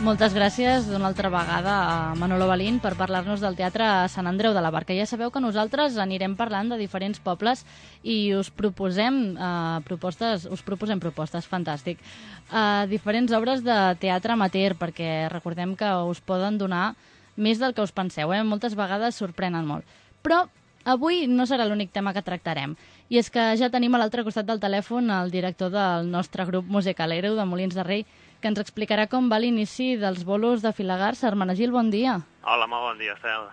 Moltes 0.01 0.33
gràcies 0.33 0.87
d'una 0.89 1.11
altra 1.11 1.29
vegada 1.29 1.73
a 1.85 1.97
Manolo 2.17 2.47
Balín 2.49 2.79
per 2.81 2.95
parlar-nos 2.97 3.43
del 3.45 3.57
teatre 3.59 3.85
Sant 4.09 4.25
Andreu 4.31 4.55
de 4.57 4.61
la 4.65 4.71
Barca. 4.73 4.95
Ja 4.97 5.05
sabeu 5.05 5.29
que 5.29 5.43
nosaltres 5.45 5.99
anirem 6.01 6.39
parlant 6.39 6.71
de 6.73 6.79
diferents 6.81 7.21
pobles 7.21 7.67
i 8.01 8.33
us 8.33 8.49
proposem 8.49 9.19
eh, 9.37 9.81
propostes, 9.85 10.47
us 10.49 10.63
proposem 10.65 11.03
propostes, 11.05 11.45
fantàstic. 11.45 12.01
Eh, 12.49 12.87
diferents 12.89 13.35
obres 13.37 13.61
de 13.61 13.77
teatre 14.01 14.33
amateur, 14.33 14.79
perquè 14.81 15.29
recordem 15.29 15.77
que 15.77 15.93
us 16.09 16.25
poden 16.25 16.57
donar 16.57 16.95
més 17.37 17.61
del 17.61 17.77
que 17.77 17.85
us 17.85 17.93
penseu, 17.93 18.33
eh? 18.33 18.41
moltes 18.41 18.79
vegades 18.81 19.21
sorprenen 19.21 19.69
molt. 19.69 19.85
Però 20.25 20.47
avui 20.89 21.27
no 21.29 21.45
serà 21.45 21.69
l'únic 21.69 21.93
tema 21.93 22.15
que 22.17 22.25
tractarem. 22.25 22.73
I 23.13 23.21
és 23.21 23.29
que 23.29 23.51
ja 23.61 23.69
tenim 23.69 23.93
a 23.95 24.01
l'altre 24.01 24.25
costat 24.25 24.49
del 24.49 24.65
telèfon 24.65 25.13
el 25.13 25.31
director 25.31 25.69
del 25.69 26.09
nostre 26.09 26.49
grup 26.49 26.65
musicalero 26.65 27.35
de 27.37 27.45
Molins 27.45 27.77
de 27.77 27.85
Rei, 27.85 28.07
que 28.41 28.49
ens 28.51 28.61
explicarà 28.63 29.07
com 29.13 29.29
va 29.31 29.39
l'inici 29.41 29.95
dels 30.01 30.25
bolos 30.25 30.65
de 30.65 30.73
Filagars. 30.73 31.23
Hermenegil, 31.25 31.73
bon 31.73 31.91
dia. 31.93 32.19
Hola, 32.43 32.67
molt 32.67 32.89
bon 32.89 33.03
dia, 33.03 33.15
Estel. 33.19 33.49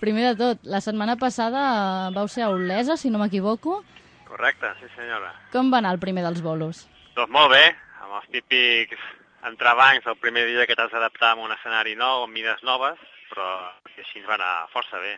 Primer 0.00 0.30
de 0.30 0.34
tot, 0.36 0.64
la 0.68 0.80
setmana 0.84 1.16
passada 1.20 1.62
eh, 1.68 2.14
vau 2.16 2.28
ser 2.28 2.44
a 2.46 2.50
Olesa, 2.52 2.96
si 2.96 3.10
no 3.10 3.20
m'equivoco. 3.20 3.82
Correcte, 4.28 4.70
sí 4.80 4.88
senyora. 4.94 5.32
Com 5.52 5.72
va 5.72 5.80
anar 5.80 5.94
el 5.96 6.02
primer 6.02 6.24
dels 6.24 6.42
bolos? 6.44 6.84
Doncs 7.16 7.32
molt 7.32 7.52
bé, 7.52 7.64
amb 8.04 8.18
els 8.20 8.28
típics 8.32 9.00
entrebancs 9.48 10.06
el 10.10 10.18
primer 10.20 10.44
dia 10.48 10.66
que 10.68 10.76
t'has 10.76 10.92
d'adaptar 10.92 11.34
a 11.34 11.40
un 11.40 11.52
escenari 11.54 11.94
nou, 11.96 12.24
amb 12.26 12.36
mides 12.36 12.60
noves, 12.66 13.00
però 13.30 13.48
que 13.88 14.02
així 14.02 14.20
ens 14.20 14.28
va 14.28 14.36
anar 14.36 14.52
força 14.74 15.00
bé. 15.02 15.16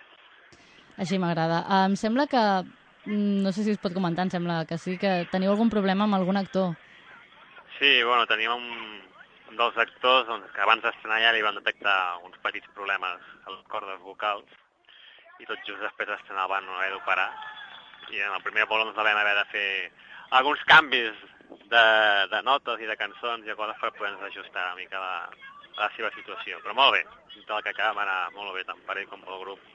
Així 1.00 1.19
m'agrada. 1.19 1.64
Em 1.87 1.97
sembla 1.97 2.26
que, 2.31 2.43
mm, 3.07 3.43
no 3.45 3.52
sé 3.52 3.64
si 3.64 3.71
es 3.75 3.83
pot 3.83 3.95
comentar, 3.95 4.26
em 4.26 4.31
sembla 4.31 4.64
que 4.67 4.79
sí, 4.79 4.99
que 4.99 5.26
teniu 5.33 5.50
algun 5.50 5.71
problema 5.71 6.05
amb 6.05 6.19
algun 6.19 6.37
actor. 6.37 6.76
Sí, 7.80 8.02
bueno, 8.04 8.26
teníem 8.28 8.52
un, 8.52 9.00
un 9.50 9.56
dels 9.56 9.78
actors 9.80 10.28
doncs, 10.28 10.50
que 10.52 10.60
abans 10.60 10.84
d'estrenar 10.84 11.22
ja 11.25 11.32
li 11.32 11.40
van 11.42 11.56
detectar 11.56 12.20
uns 12.26 12.37
petits 12.44 12.68
problemes 12.76 13.25
a 13.46 13.54
les 13.54 13.62
cordes 13.72 14.02
vocals 14.04 14.58
i 15.40 15.49
tot 15.49 15.64
just 15.64 15.80
després 15.80 16.10
d'estrenar 16.10 16.44
van 16.52 16.68
haver 16.76 16.92
d'operar 16.92 17.30
i 18.12 18.20
en 18.20 18.37
el 18.37 18.44
primer 18.44 18.66
vol 18.68 18.84
ens 18.84 18.96
vam 18.99 19.08
haver 19.16 19.37
de 19.38 19.46
fer 19.54 19.68
alguns 20.37 20.62
canvis 20.68 21.16
de, 21.72 21.84
de 22.30 22.42
notes 22.46 22.82
i 22.82 22.88
de 22.90 22.96
cançons 23.00 23.46
i 23.46 23.56
coses 23.58 23.80
per 23.80 23.92
poder 23.96 24.12
ajustar 24.28 24.68
una 24.68 24.78
mica 24.78 25.00
la, 25.00 25.14
la 25.78 25.90
seva 25.96 26.12
situació. 26.14 26.60
Però 26.62 26.76
molt 26.76 26.94
bé, 26.99 27.02
del 27.37 27.64
que 27.64 27.72
acaba 27.75 28.00
va 28.00 28.06
anar 28.06 28.20
molt 28.37 28.54
bé, 28.56 28.64
tant 28.68 28.80
per 28.87 28.99
ell 28.99 29.08
com 29.10 29.22
pel 29.26 29.42
grup. 29.42 29.66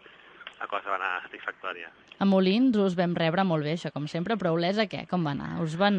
La 0.60 0.70
cosa 0.72 0.88
va 0.94 1.00
anar 1.00 1.12
satisfactòria. 1.26 1.90
A 2.24 2.26
Molins 2.28 2.78
us 2.80 2.96
vam 2.96 3.16
rebre 3.18 3.44
molt 3.44 3.68
bé, 3.68 3.76
això, 3.76 3.92
com 3.92 4.08
sempre, 4.08 4.38
però 4.40 4.54
a 4.54 4.60
Olesa 4.60 4.88
què? 4.92 5.04
Com 5.12 5.28
va 5.28 5.36
anar? 5.36 5.56
Us 5.64 5.76
van... 5.80 5.98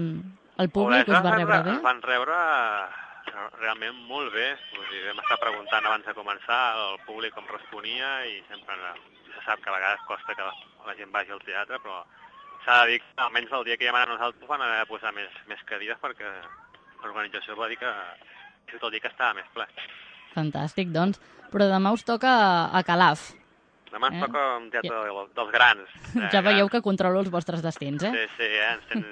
El 0.58 0.70
públic 0.72 1.08
Olesa 1.08 1.18
us 1.20 1.25
va 1.26 1.34
rebre 1.36 1.58
bé? 1.66 1.70
Ens 1.76 1.82
van 1.84 2.00
rebre 2.02 2.36
eh, 2.36 3.48
realment 3.60 3.98
molt 4.08 4.32
bé. 4.32 4.46
Vull 4.75 4.86
dir, 4.92 5.02
vam 5.10 5.20
estar 5.25 5.38
preguntant 5.42 5.84
abans 5.90 6.06
de 6.08 6.14
començar 6.16 6.60
al 6.80 6.98
públic 7.06 7.34
com 7.36 7.44
responia 7.50 8.12
i 8.30 8.38
sempre 8.48 8.76
eh, 8.76 8.94
se 9.34 9.42
sap 9.44 9.60
que 9.60 9.70
a 9.72 9.76
vegades 9.76 10.06
costa 10.08 10.34
que 10.38 10.46
la 10.86 10.94
gent 10.96 11.12
vagi 11.12 11.34
al 11.34 11.42
teatre, 11.44 11.80
però 11.82 12.00
s'ha 12.64 12.80
de 12.84 12.92
dir 12.94 13.00
que 13.02 13.12
almenys 13.26 13.52
el 13.52 13.64
dia 13.68 13.76
que 13.76 13.84
hi 13.84 13.90
vam 13.92 14.00
anar 14.00 14.14
nosaltres 14.14 14.48
van 14.48 14.62
haver 14.64 14.80
de 14.80 14.90
posar 14.90 15.12
més, 15.14 15.30
més 15.50 15.60
cadires 15.68 15.98
perquè 16.02 16.30
l'organització 17.04 17.56
va 17.58 17.68
dir 17.70 17.76
que 17.78 17.90
tot 18.72 18.88
el 18.88 18.96
dia 18.96 19.04
que 19.04 19.12
estava 19.12 19.34
més 19.36 19.48
ple. 19.54 19.66
Fantàstic, 20.34 20.88
doncs. 20.92 21.20
Però 21.52 21.68
demà 21.70 21.92
us 21.94 22.02
toca 22.04 22.30
a 22.75 22.80
Calaf. 22.84 23.32
Demà 23.92 24.08
ens 24.10 24.16
Eh? 24.18 24.25
toca 24.26 24.40
un 24.56 24.70
teatre 24.70 24.96
del- 25.04 25.28
dels 25.36 25.52
grans. 25.52 25.92
Ja 26.32 26.40
veieu 26.42 26.68
que 26.68 26.80
controlo 26.82 27.20
els 27.20 27.30
vostres 27.30 27.62
destins, 27.62 28.02
eh? 28.02 28.10
Sí, 28.12 28.25
sí, 28.36 28.48
eh? 28.50 28.72
ens, 28.72 28.86
tens, 28.90 29.06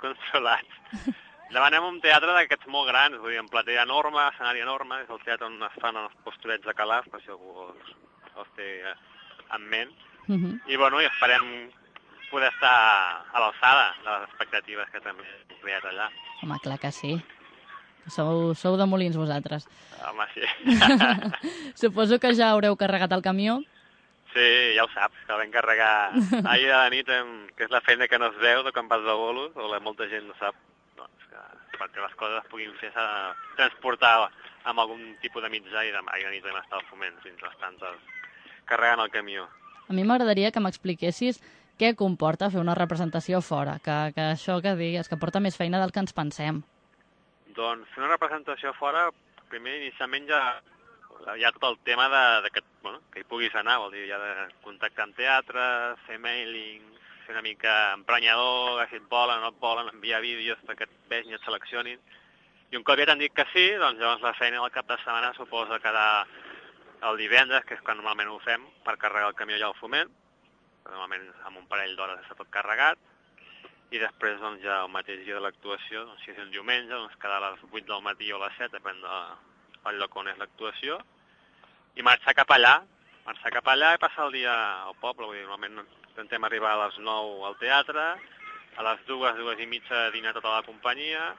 controlats. 0.00 0.78
Demanem 1.54 1.82
un 1.82 1.98
teatre 2.02 2.30
d'aquests 2.36 2.68
molt 2.70 2.86
grans, 2.86 3.18
vull 3.18 3.32
dir, 3.34 3.40
amb 3.42 3.50
platea 3.50 3.82
enorme, 3.82 4.22
escenari 4.30 4.62
enorme, 4.62 5.00
és 5.02 5.10
el 5.10 5.18
teatre 5.24 5.48
on 5.48 5.58
es 5.66 5.80
fan 5.82 5.98
els 5.98 6.14
posturets 6.26 6.66
de 6.66 6.74
Calaf, 6.78 7.08
per 7.10 7.18
si 7.24 7.32
algú 7.34 7.66
els, 7.66 7.90
els 8.36 8.52
té 8.54 8.68
eh, 8.86 8.94
en 9.56 9.66
ment. 9.72 9.90
Uh 10.28 10.36
-huh. 10.36 10.54
I, 10.66 10.76
bueno, 10.76 11.00
i 11.00 11.06
esperem 11.06 11.70
poder 12.30 12.52
estar 12.52 13.26
a 13.34 13.40
l'alçada 13.40 13.94
de 14.04 14.10
les 14.10 14.28
expectatives 14.28 14.90
que 14.92 15.00
també 15.00 15.24
hem 15.26 15.58
creat 15.62 15.84
allà. 15.84 16.08
Home, 16.42 16.58
clar 16.62 16.78
que 16.78 16.92
sí. 16.92 17.20
Sou, 18.06 18.54
sou 18.54 18.76
de 18.76 18.86
Molins, 18.86 19.16
vosaltres. 19.16 19.66
Home, 20.08 20.26
sí. 20.34 20.46
Suposo 21.82 22.18
que 22.18 22.34
ja 22.34 22.50
haureu 22.50 22.76
carregat 22.76 23.12
el 23.12 23.22
camió. 23.22 23.60
Sí, 24.30 24.48
ja 24.76 24.84
ho 24.84 24.90
saps, 24.94 25.18
que 25.26 25.38
vam 25.38 25.50
carregar 25.50 26.12
ahir 26.52 26.70
a 26.70 26.84
la 26.84 26.90
nit, 26.92 27.08
em, 27.10 27.48
que 27.56 27.66
és 27.66 27.72
la 27.72 27.82
feina 27.86 28.08
que 28.08 28.18
no 28.18 28.30
es 28.30 28.38
veu 28.42 28.62
de 28.66 28.72
quan 28.72 28.88
vas 28.90 29.02
de 29.06 29.16
bolos, 29.18 29.56
o 29.56 29.70
la, 29.72 29.80
molta 29.82 30.06
gent 30.12 30.28
no 30.28 30.36
sap, 30.38 30.58
doncs, 30.98 31.26
que 31.32 31.78
perquè 31.80 32.04
les 32.04 32.14
coses 32.20 32.38
es 32.38 32.50
puguin 32.52 32.74
fer 32.78 32.92
s'ha 32.94 33.06
de 33.10 33.56
transportar 33.58 34.14
amb 34.70 34.82
algun 34.82 35.16
tipus 35.22 35.42
de 35.42 35.50
mitjà 35.50 35.84
i 35.86 35.94
de, 35.94 36.02
ahir 36.12 36.26
a 36.26 36.30
la 36.30 36.34
nit 36.36 36.44
vam 36.46 36.60
estar 36.60 36.78
al 36.78 36.88
foment 36.90 37.16
fins 37.24 37.42
les 37.42 37.56
tantes 37.62 38.18
carregant 38.70 39.02
el 39.02 39.10
camió. 39.10 39.48
A 39.88 39.96
mi 39.96 40.04
m'agradaria 40.06 40.52
que 40.54 40.62
m'expliquessis 40.62 41.40
què 41.80 41.94
comporta 41.98 42.50
fer 42.52 42.60
una 42.60 42.76
representació 42.78 43.40
fora, 43.42 43.78
que, 43.82 43.96
que 44.14 44.26
això 44.36 44.60
que 44.62 44.76
digues, 44.78 45.08
que 45.08 45.18
porta 45.18 45.40
més 45.42 45.56
feina 45.56 45.80
del 45.80 45.90
que 45.94 46.02
ens 46.04 46.14
pensem. 46.14 46.60
Doncs 47.56 47.88
fer 47.94 48.04
una 48.04 48.12
representació 48.12 48.74
fora, 48.78 49.08
primer 49.50 49.78
inicialment 49.80 50.28
ja 50.28 50.42
hi 51.36 51.44
ha 51.44 51.52
tot 51.52 51.66
el 51.68 51.78
tema 51.84 52.08
de, 52.08 52.42
de 52.42 52.50
que, 52.50 52.62
bueno, 52.82 53.00
que 53.12 53.20
hi 53.20 53.28
puguis 53.28 53.54
anar, 53.54 53.78
vol 53.82 53.92
dir, 53.92 54.06
ja 54.08 54.18
de 54.20 54.48
contactar 54.64 55.06
amb 55.06 55.16
teatre, 55.18 55.64
fer 56.06 56.18
mailing, 56.22 56.86
fer 57.26 57.34
una 57.36 57.44
mica 57.44 57.74
emprenyador, 57.94 58.80
si 58.90 58.98
et 58.98 59.08
volen, 59.10 59.42
no 59.42 59.52
et 59.52 59.60
volen, 59.60 59.90
enviar 59.92 60.22
vídeos 60.24 60.62
perquè 60.68 60.88
et 60.88 60.96
vegin 61.12 61.34
i 61.34 61.38
et 61.38 61.44
seleccionin. 61.46 62.00
I 62.70 62.78
un 62.78 62.86
cop 62.86 63.00
ja 63.00 63.06
t'han 63.10 63.20
dit 63.22 63.34
que 63.34 63.46
sí, 63.52 63.66
doncs 63.82 64.00
llavors 64.00 64.24
la 64.24 64.34
feina 64.38 64.62
al 64.62 64.72
cap 64.74 64.88
de 64.88 64.96
setmana 65.02 65.34
suposa 65.36 65.80
quedar 65.82 66.26
el 67.08 67.20
divendres, 67.20 67.64
que 67.66 67.76
és 67.76 67.84
quan 67.84 67.98
normalment 67.98 68.30
ho 68.30 68.40
fem, 68.44 68.64
per 68.86 68.98
carregar 69.00 69.32
el 69.32 69.38
camió 69.38 69.58
ja 69.60 69.70
al 69.70 69.78
foment, 69.78 70.10
normalment 70.88 71.28
amb 71.48 71.60
un 71.60 71.68
parell 71.70 71.96
d'hores 71.96 72.24
està 72.24 72.36
tot 72.38 72.50
carregat, 72.54 72.98
i 73.90 73.98
després 73.98 74.38
doncs, 74.38 74.62
ja 74.62 74.84
el 74.84 74.92
mateix 74.94 75.24
dia 75.24 75.36
de 75.36 75.42
l'actuació, 75.42 76.04
doncs, 76.06 76.22
si 76.24 76.30
és 76.32 76.42
un 76.42 76.52
diumenge, 76.54 76.92
doncs 76.94 77.16
quedar 77.22 77.40
a 77.40 77.50
les 77.50 77.64
8 77.70 77.86
del 77.88 78.04
matí 78.06 78.30
o 78.30 78.38
a 78.38 78.44
les 78.46 78.58
7, 78.60 78.76
depèn 78.76 79.00
de, 79.02 79.16
del 79.84 80.00
lloc 80.00 80.16
on 80.20 80.30
és 80.32 80.38
l'actuació, 80.40 80.98
i 81.96 82.04
marxar 82.06 82.34
cap 82.38 82.50
allà, 82.54 82.80
marxar 83.26 83.52
cap 83.54 83.68
allà 83.72 83.94
i 83.94 84.02
passar 84.02 84.28
el 84.28 84.36
dia 84.38 84.54
al 84.86 84.96
poble. 85.02 85.26
Vull 85.26 85.38
dir, 85.38 85.46
normalment 85.46 85.84
intentem 86.10 86.44
arribar 86.46 86.74
a 86.74 86.86
les 86.86 86.98
9 87.02 87.46
al 87.48 87.58
teatre, 87.60 88.06
a 88.76 88.86
les 88.86 89.02
dues, 89.08 89.36
dues 89.38 89.60
i 89.60 89.68
mitja 89.70 90.08
dinar 90.14 90.34
tota 90.36 90.54
la 90.54 90.66
companyia, 90.66 91.32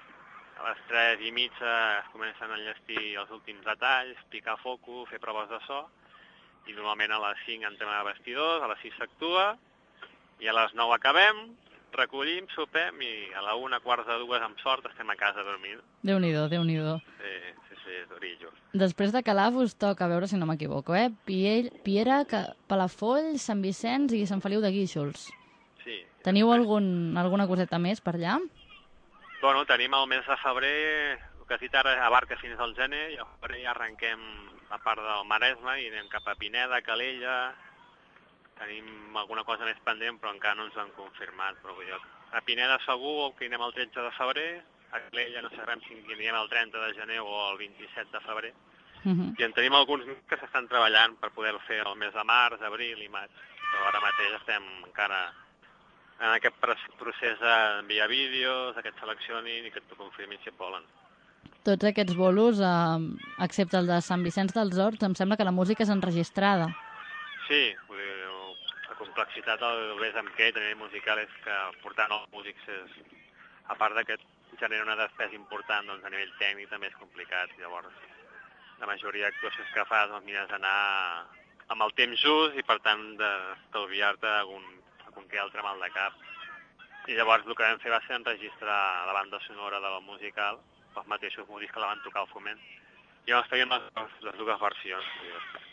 a 0.59 0.67
les 0.67 0.83
3 0.91 1.23
i 1.25 1.31
mitja 1.33 1.71
es 2.01 2.11
comencen 2.13 2.51
a 2.51 2.59
enllestir 2.59 3.15
els 3.17 3.31
últims 3.33 3.65
detalls, 3.65 4.19
picar 4.33 4.57
foco, 4.61 5.05
fer 5.09 5.21
proves 5.23 5.49
de 5.49 5.59
so, 5.65 5.81
i 6.69 6.75
normalment 6.77 7.15
a 7.15 7.21
les 7.23 7.43
5 7.47 7.67
entrem 7.71 7.89
a 7.89 8.03
vestidors, 8.05 8.61
a 8.61 8.69
les 8.71 8.83
6 8.85 8.99
s'actua, 8.99 9.47
i 10.41 10.49
a 10.49 10.55
les 10.57 10.75
9 10.77 10.97
acabem, 10.97 11.45
recollim, 11.97 12.47
sopem, 12.55 13.01
i 13.01 13.11
a 13.37 13.43
la 13.45 13.55
1, 13.59 13.79
quarts 13.83 14.07
de 14.07 14.17
dues, 14.21 14.41
amb 14.43 14.59
sort, 14.63 14.85
estem 14.89 15.09
a 15.09 15.17
casa 15.19 15.43
dormint. 15.47 15.81
Déu-n'hi-do, 16.07 16.47
déu 16.51 16.63
nhi 16.67 16.77
déu 16.79 16.99
Sí, 17.19 17.33
sí, 17.69 17.79
sí, 17.83 17.95
és 18.01 18.07
d'orillo. 18.09 18.51
Després 18.73 19.11
de 19.11 19.23
Calaf 19.23 19.57
us 19.59 19.75
toca, 19.75 20.05
a 20.05 20.11
veure 20.11 20.27
si 20.27 20.39
no 20.39 20.47
m'equivoco, 20.49 20.95
eh? 20.95 21.09
Piell, 21.25 21.71
Piera, 21.85 22.23
Palafoll, 22.67 23.37
Sant 23.37 23.61
Vicenç 23.61 24.15
i 24.17 24.25
Sant 24.29 24.41
Feliu 24.41 24.61
de 24.61 24.71
Guíxols. 24.71 25.29
Sí. 25.83 26.01
Teniu 26.23 26.51
algun, 26.53 27.17
alguna 27.17 27.47
coseta 27.49 27.79
més 27.81 28.01
per 28.01 28.15
allà? 28.15 28.37
Bueno, 29.41 29.65
tenim 29.65 29.93
el 29.97 30.07
mes 30.07 30.25
de 30.27 30.37
febrer, 30.37 31.17
el 31.39 31.47
que 31.49 31.57
dit 31.63 31.75
ara 31.75 31.97
abarca 32.05 32.37
fins 32.37 32.59
al 32.59 32.75
gener, 32.77 33.09
i 33.15 33.17
al 33.17 33.29
febrer 33.39 33.63
ja 33.63 33.73
arrenquem 33.73 34.21
a 34.71 34.77
part 34.79 35.01
del 35.03 35.25
Maresme 35.27 35.79
i 35.81 35.89
anem 35.89 36.07
cap 36.11 36.27
a 36.29 36.35
Pineda, 36.39 36.79
Calella, 36.85 37.53
tenim 38.61 39.17
alguna 39.17 39.43
cosa 39.43 39.67
més 39.67 39.79
pendent 39.85 40.19
però 40.21 40.33
encara 40.35 40.55
no 40.59 40.69
ens 40.69 40.77
han 40.77 40.91
confirmat, 40.97 41.57
però 41.63 41.77
dir, 41.79 41.97
a 42.31 42.41
Pineda 42.45 42.77
segur 42.85 43.33
que 43.37 43.49
anem 43.49 43.65
el 43.67 43.73
13 43.77 44.05
de 44.07 44.11
febrer, 44.17 44.51
a 44.91 44.99
Calella 45.07 45.41
no 45.41 45.49
sabem 45.55 45.81
si 45.87 45.97
anem 45.99 46.35
el 46.35 46.51
30 46.51 46.85
de 46.85 46.93
gener 46.99 47.19
o 47.23 47.31
el 47.51 47.57
27 47.65 48.11
de 48.17 48.27
febrer, 48.27 48.53
Uh 49.03 49.13
-huh. 49.17 49.33
i 49.39 49.43
en 49.43 49.53
tenim 49.53 49.73
alguns 49.73 50.05
que 50.29 50.37
s'estan 50.37 50.67
treballant 50.67 51.15
per 51.17 51.31
poder 51.31 51.55
fer 51.67 51.81
el 51.87 51.95
mes 51.95 52.13
de 52.13 52.23
març, 52.23 52.61
abril 52.61 53.01
i 53.01 53.09
maig, 53.09 53.31
però 53.71 53.87
ara 53.87 53.99
mateix 53.99 54.35
estem 54.39 54.63
encara 54.85 55.33
en 56.19 56.29
aquest 56.29 56.55
procés 56.99 57.39
d'enviar 57.39 58.07
vídeos, 58.07 58.75
que 58.75 58.89
et 58.89 58.99
seleccionin 58.99 59.65
i 59.65 59.71
que 59.71 59.81
t'ho 59.81 59.95
confirmin 59.95 60.37
si 60.43 60.49
et 60.49 60.57
volen. 60.57 60.83
Tots 61.63 61.83
aquests 61.83 62.15
bolos, 62.15 62.59
eh, 62.59 62.99
excepte 63.39 63.77
el 63.77 63.87
de 63.87 63.99
Sant 64.01 64.23
Vicenç 64.23 64.53
dels 64.53 64.77
Horts, 64.77 65.03
em 65.03 65.15
sembla 65.15 65.37
que 65.37 65.43
la 65.43 65.51
música 65.51 65.83
és 65.83 65.89
enregistrada. 65.89 66.67
Sí, 67.47 67.75
complexitat 69.11 69.59
del 69.59 69.99
Bes 69.99 70.15
amb 70.15 70.31
què 70.37 70.51
també 70.55 70.71
musical 70.79 71.19
és 71.19 71.31
que 71.43 71.55
portar 71.83 72.07
nous 72.07 72.23
músics 72.31 72.67
és, 72.71 72.93
a 73.67 73.75
part 73.75 73.95
de 73.97 74.05
que 74.07 74.15
genera 74.59 74.85
una 74.85 74.95
despesa 74.95 75.35
important, 75.35 75.87
doncs 75.87 76.05
a 76.05 76.11
nivell 76.13 76.31
tècnic 76.39 76.69
també 76.71 76.87
és 76.87 76.99
complicat. 76.99 77.51
Llavors, 77.59 77.91
la 78.79 78.87
majoria 78.87 79.27
d'actuacions 79.27 79.73
que 79.75 79.85
fas 79.89 80.09
doncs, 80.11 80.27
mires 80.27 80.47
d'anar 80.51 80.75
amb 81.75 81.83
el 81.87 81.95
temps 81.97 82.23
just 82.23 82.55
i 82.59 82.63
per 82.67 82.77
tant 82.85 83.03
d'estalviar-te 83.19 84.31
algun, 84.37 84.63
algun 85.07 85.27
que 85.27 85.41
altre 85.43 85.65
mal 85.65 85.83
de 85.83 85.91
cap. 85.95 86.15
I 87.11 87.17
llavors 87.17 87.47
el 87.47 87.57
que 87.57 87.67
vam 87.67 87.83
fer 87.83 87.91
va 87.91 88.03
ser 88.05 88.15
enregistrar 88.19 88.79
la 89.09 89.17
banda 89.17 89.41
sonora 89.47 89.81
de 89.83 89.91
la 89.91 89.99
musical, 90.07 90.61
els 90.95 91.11
mateixos 91.11 91.49
músics 91.49 91.75
que 91.75 91.83
la 91.83 91.91
van 91.91 92.05
tocar 92.05 92.23
al 92.23 92.31
foment. 92.31 92.63
I 93.27 93.33
llavors 93.33 93.51
feien 93.51 93.75
les, 93.75 93.91
les 94.27 94.39
dues 94.39 94.63
versions. 94.63 95.11
Vull 95.19 95.35
dir, 95.35 95.70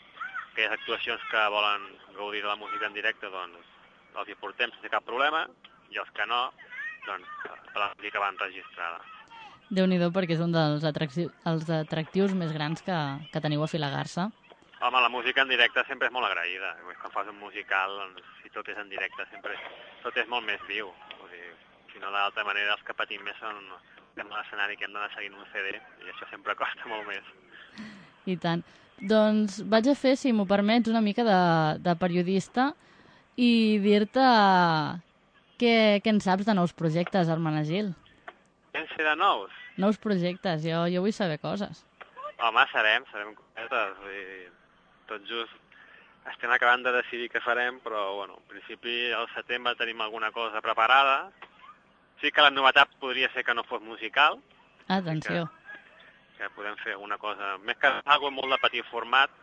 aquelles 0.51 0.75
actuacions 0.77 1.21
que 1.31 1.45
volen 1.53 1.85
gaudir 2.15 2.41
de 2.41 2.49
la 2.49 2.57
música 2.59 2.87
en 2.87 2.97
directe, 2.97 3.29
doncs 3.29 3.77
els 4.19 4.29
hi 4.29 4.35
portem 4.41 4.73
sense 4.73 4.91
cap 4.91 5.05
problema, 5.05 5.45
i 5.93 6.01
els 6.01 6.09
que 6.17 6.25
no, 6.29 6.41
doncs 7.05 7.47
la 7.75 7.93
música 7.95 8.19
va 8.19 8.33
enregistrada. 8.33 8.99
déu 9.69 9.85
nhi 9.85 9.99
perquè 10.01 10.33
és 10.33 10.41
un 10.41 10.51
dels 10.51 10.83
atractius, 10.83 11.31
els 11.45 11.69
atractius 11.69 12.33
més 12.33 12.51
grans 12.53 12.81
que, 12.81 12.97
que 13.31 13.41
teniu 13.41 13.63
a 13.63 13.67
Filagarsa. 13.69 14.31
Home, 14.81 15.01
la 15.03 15.11
música 15.13 15.43
en 15.43 15.49
directe 15.51 15.83
sempre 15.85 16.07
és 16.07 16.13
molt 16.15 16.25
agraïda. 16.25 16.71
Quan 17.01 17.11
fas 17.11 17.27
un 17.27 17.37
musical, 17.37 17.97
doncs, 17.99 18.23
si 18.41 18.49
tot 18.55 18.67
és 18.71 18.77
en 18.79 18.89
directe, 18.89 19.25
sempre 19.29 19.57
tot 20.01 20.17
és 20.17 20.27
molt 20.31 20.47
més 20.47 20.61
viu. 20.67 20.89
Vull 21.19 21.33
dir, 21.35 21.51
si 21.91 21.99
no, 21.99 22.09
d'altra 22.15 22.45
manera, 22.47 22.77
els 22.77 22.85
que 22.87 22.95
patim 22.95 23.21
més 23.27 23.37
són 23.43 23.59
l'escenari 24.15 24.77
que 24.77 24.87
hem 24.87 24.95
d'anar 24.95 25.11
seguint 25.13 25.35
un 25.35 25.45
CD, 25.51 25.75
i 25.75 26.09
això 26.13 26.29
sempre 26.31 26.55
costa 26.55 26.87
molt 26.89 27.05
més. 27.11 27.27
I 28.29 28.37
tant. 28.37 28.63
Doncs 28.99 29.61
vaig 29.71 29.87
a 29.89 29.95
fer, 29.95 30.15
si 30.19 30.33
m'ho 30.35 30.45
permets, 30.47 30.89
una 30.91 31.01
mica 31.01 31.23
de, 31.23 31.39
de 31.83 31.95
periodista 31.99 32.73
i 33.39 33.79
dir-te 33.79 34.25
què, 35.59 35.75
què 36.03 36.11
en 36.11 36.19
saps 36.23 36.47
de 36.47 36.55
nous 36.57 36.73
projectes, 36.75 37.31
Armenegil. 37.31 37.93
Vam 38.75 38.87
ser 38.95 39.05
de 39.07 39.15
nous? 39.19 39.55
Nous 39.79 39.97
projectes, 40.03 40.63
jo, 40.65 40.83
jo 40.91 41.03
vull 41.05 41.15
saber 41.15 41.39
coses. 41.39 41.85
Home, 42.43 42.65
sabem, 42.73 43.07
sabem 43.11 43.33
cosetes. 43.37 43.95
Vull 44.03 44.17
dir, 44.19 44.51
tot 45.09 45.25
just 45.27 45.55
estem 46.29 46.51
acabant 46.53 46.83
de 46.85 46.91
decidir 46.93 47.29
què 47.31 47.41
farem, 47.41 47.79
però, 47.83 48.03
bueno, 48.19 48.37
en 48.41 48.49
principi 48.51 48.97
al 49.15 49.27
setembre 49.33 49.75
tenim 49.79 50.01
alguna 50.03 50.31
cosa 50.35 50.61
preparada. 50.61 51.31
Sí 52.21 52.31
que 52.35 52.43
la 52.43 52.51
novetat 52.51 52.91
podria 52.99 53.31
ser 53.33 53.45
que 53.47 53.55
no 53.55 53.63
fos 53.63 53.81
musical, 53.81 54.37
Atenció. 54.91 55.47
que 55.47 55.58
podem 56.55 56.77
fer 56.83 56.95
alguna 56.95 57.17
cosa, 57.19 57.57
més 57.67 57.77
que 57.81 57.91
algo 58.05 58.31
molt 58.31 58.55
de 58.55 58.61
petit 58.63 58.87
format, 58.87 59.33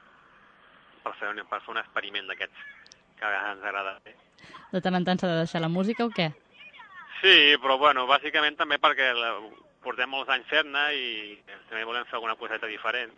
per 1.04 1.12
fer 1.20 1.30
un, 1.34 1.42
per 1.50 1.60
fer 1.62 1.74
un 1.74 1.82
experiment 1.82 2.26
d'aquests 2.30 2.64
que 3.18 3.24
a 3.24 3.30
vegades 3.30 3.52
ens 3.56 3.68
agrada 3.68 4.00
fer. 4.04 4.16
De 4.72 4.82
tant 4.84 4.98
en 4.98 5.06
tant 5.06 5.20
s'ha 5.20 5.30
de 5.30 5.38
deixar 5.44 5.62
la 5.62 5.72
música 5.72 6.06
o 6.06 6.12
què? 6.12 6.30
Sí, 7.20 7.56
però 7.62 7.78
bueno, 7.80 8.04
bàsicament 8.08 8.58
també 8.58 8.78
perquè 8.82 9.12
la, 9.16 9.30
portem 9.86 10.10
molts 10.10 10.32
anys 10.34 10.48
fent-ne 10.50 10.84
i 10.98 11.08
també 11.70 11.84
volem 11.86 12.06
fer 12.10 12.18
alguna 12.18 12.36
coseta 12.40 12.68
diferent. 12.70 13.12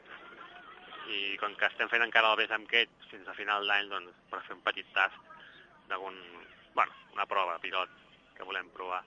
I 1.09 1.39
com 1.41 1.55
que 1.57 1.67
estem 1.71 1.89
fent 1.89 2.05
encara 2.05 2.35
el 2.35 2.53
amb 2.53 2.69
Kate 2.69 3.09
fins 3.11 3.29
a 3.29 3.35
final 3.37 3.67
d'any, 3.67 3.89
doncs 3.89 4.13
per 4.31 4.43
fer 4.45 4.55
un 4.59 4.65
petit 4.67 4.87
tast 4.93 5.17
d'algun, 5.89 6.19
bueno, 6.75 6.93
una 7.15 7.27
prova 7.27 7.57
pilot 7.63 7.89
que 8.37 8.45
volem 8.45 8.69
provar. 8.77 9.01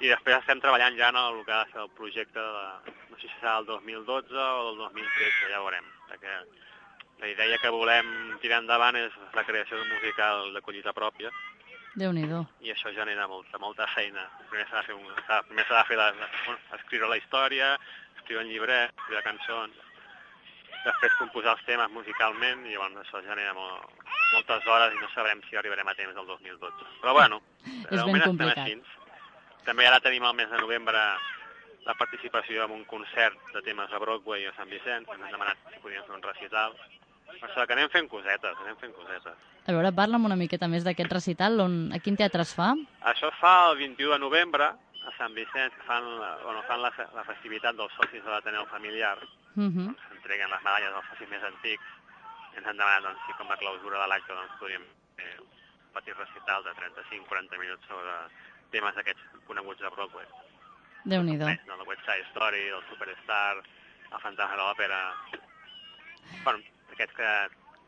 I 0.00 0.08
després 0.08 0.38
estem 0.38 0.60
treballant 0.64 0.96
ja 0.96 1.10
en 1.12 1.18
el 1.20 1.42
que 1.44 1.52
ha 1.52 1.64
de 1.64 1.72
ser 1.72 1.82
el 1.82 1.92
projecte 1.96 2.40
de, 2.40 2.94
no 3.10 3.18
sé 3.18 3.26
si 3.26 3.32
serà 3.36 3.58
el 3.60 3.66
2012 3.68 4.36
o 4.36 4.70
el 4.70 4.82
2013, 4.86 5.50
ja 5.52 5.60
ho 5.60 5.66
veurem. 5.66 5.88
Perquè 6.08 6.36
la 7.20 7.28
idea 7.28 7.58
que 7.60 7.72
volem 7.74 8.08
tirar 8.40 8.62
endavant 8.62 8.96
és 8.96 9.16
la 9.36 9.44
creació 9.44 9.76
d'un 9.76 9.92
musical 9.92 10.54
de 10.54 10.62
collita 10.64 10.96
pròpia, 10.96 11.32
déu 11.98 12.12
nhi 12.14 12.24
i 12.62 12.70
això 12.72 12.92
genera 12.94 13.26
molta, 13.28 13.58
molta 13.58 13.86
feina. 13.94 14.24
Primer 14.50 14.66
s'ha 14.68 14.80
de 14.80 14.86
fer, 14.88 14.94
un, 14.94 15.06
primer 15.48 15.66
de 15.68 15.84
fer 15.88 15.98
la, 15.98 16.08
escriure 16.78 17.08
la 17.10 17.18
història, 17.18 17.74
escriure 18.16 18.44
un 18.44 18.50
llibret, 18.50 18.94
escriure 18.94 19.24
cançons, 19.26 19.80
després 20.84 21.18
composar 21.18 21.56
els 21.56 21.66
temes 21.66 21.90
musicalment 21.92 22.64
i 22.66 22.76
llavors 22.76 23.02
això 23.02 23.20
genera 23.26 23.52
molt, 23.58 24.06
moltes 24.32 24.66
hores 24.66 24.94
i 24.94 25.02
no 25.02 25.10
sabrem 25.14 25.42
si 25.48 25.58
arribarem 25.58 25.90
a 25.90 25.96
temps 25.98 26.14
del 26.14 26.30
2012. 26.30 26.88
Però 27.02 27.16
bueno, 27.18 27.42
de 27.90 27.98
ben 27.98 28.24
complicat. 28.24 28.64
així. 28.64 28.99
També 29.66 29.86
ara 29.86 30.00
tenim 30.00 30.24
el 30.24 30.34
mes 30.34 30.50
de 30.50 30.58
novembre 30.58 30.98
la 31.86 31.94
participació 31.96 32.64
en 32.64 32.70
un 32.70 32.84
concert 32.84 33.36
de 33.54 33.62
temes 33.62 33.92
a 33.92 33.98
Broadway 33.98 34.46
a 34.46 34.52
Sant 34.56 34.68
Vicenç, 34.68 35.08
ens 35.08 35.22
han 35.24 35.32
demanat 35.32 35.56
si 35.72 35.80
podíem 35.80 36.04
fer 36.04 36.14
un 36.16 36.22
recital. 36.22 36.74
O 37.30 37.46
sigui 37.48 37.66
que 37.66 37.72
anem 37.76 37.88
fent 37.92 38.08
cosetes, 38.10 38.56
anem 38.64 38.76
fent 38.82 38.92
cosetes. 38.92 39.36
A 39.66 39.72
veure, 39.72 39.92
parla'm 39.96 40.24
una 40.26 40.36
miqueta 40.36 40.68
més 40.68 40.84
d'aquest 40.84 41.12
recital, 41.12 41.60
on, 41.60 41.76
a 41.94 41.98
quin 42.02 42.16
teatre 42.18 42.42
es 42.42 42.52
fa? 42.56 42.72
Això 43.12 43.30
es 43.30 43.38
fa 43.40 43.70
el 43.70 43.78
21 43.78 44.12
de 44.12 44.18
novembre 44.18 44.66
a 45.08 45.12
Sant 45.16 45.32
Vicenç, 45.34 45.72
que 45.76 45.86
fan, 45.88 46.04
la, 46.20 46.34
bueno, 46.44 46.62
fan 46.68 46.82
la, 46.82 46.90
la 47.16 47.24
festivitat 47.24 47.76
dels 47.78 47.92
socis 47.96 48.24
de 48.24 48.30
l'Ateneu 48.30 48.66
Familiar, 48.66 49.18
Uh 49.58 49.66
-huh. 49.66 49.88
on 49.88 49.96
s'entreguen 50.08 50.48
les 50.50 50.62
medalles 50.62 50.92
als 50.94 51.06
socis 51.10 51.28
més 51.28 51.42
antics. 51.42 51.82
I 52.54 52.56
ens 52.58 52.66
han 52.68 52.76
demanat 52.76 53.02
doncs, 53.02 53.18
si 53.26 53.32
com 53.34 53.50
a 53.50 53.56
clausura 53.56 53.98
de 54.00 54.06
l'acte 54.06 54.32
doncs, 54.32 54.52
podríem 54.60 54.84
fer 55.16 55.40
un 55.40 55.92
petit 55.92 56.14
recital 56.16 56.62
de 56.62 56.70
35-40 56.74 57.58
minuts 57.58 57.84
sobre 57.88 58.12
temes 58.72 58.96
d'aquests 58.96 59.44
coneguts 59.48 59.82
de 59.82 59.92
Broadway. 59.94 60.26
Déu-n'hi-do. 61.10 61.46
Més, 61.48 61.62
del 61.66 61.86
West 61.88 62.02
Side 62.04 62.26
Story, 62.30 62.66
del 62.72 62.84
Superstar, 62.90 63.62
el 64.10 64.20
Fantasma 64.20 64.56
de 64.56 64.60
l'Òpera... 64.60 65.00
Bueno, 66.44 66.60
aquests 66.92 67.16
que 67.16 67.30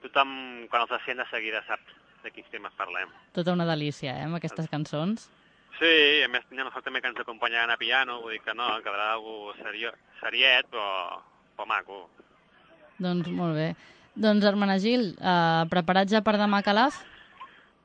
tothom, 0.03 0.33
quan 0.71 0.87
els 0.87 1.05
sent 1.05 1.21
de 1.21 1.27
seguida, 1.31 1.63
sap 1.69 1.93
de 2.23 2.33
quins 2.35 2.49
temes 2.51 2.75
parlem. 2.79 3.11
Tota 3.37 3.55
una 3.55 3.67
delícia, 3.69 4.17
eh, 4.17 4.27
amb 4.27 4.39
aquestes 4.39 4.69
cançons. 4.73 5.29
Sí, 5.79 6.23
a 6.23 6.29
més 6.31 6.45
tindrem 6.49 6.69
la 6.69 6.75
sort 6.75 6.85
també 6.87 7.01
que 7.03 7.11
ens 7.11 7.21
acompanyaran 7.23 7.73
a 7.73 7.79
piano, 7.81 8.21
vull 8.23 8.37
dir 8.37 8.43
que 8.45 8.55
no, 8.55 8.69
quedarà 8.85 9.13
algú 9.15 9.55
serio, 9.59 9.93
seriet, 10.21 10.69
però, 10.73 11.23
però 11.57 11.69
maco. 11.71 12.03
Doncs 13.03 13.31
molt 13.33 13.57
bé. 13.59 13.73
Doncs, 14.13 14.45
Hermenegil, 14.45 15.15
eh, 15.17 15.63
preparats 15.73 16.13
ja 16.13 16.21
per 16.23 16.37
demà 16.41 16.61
a 16.61 16.67
Calaf? 16.67 17.01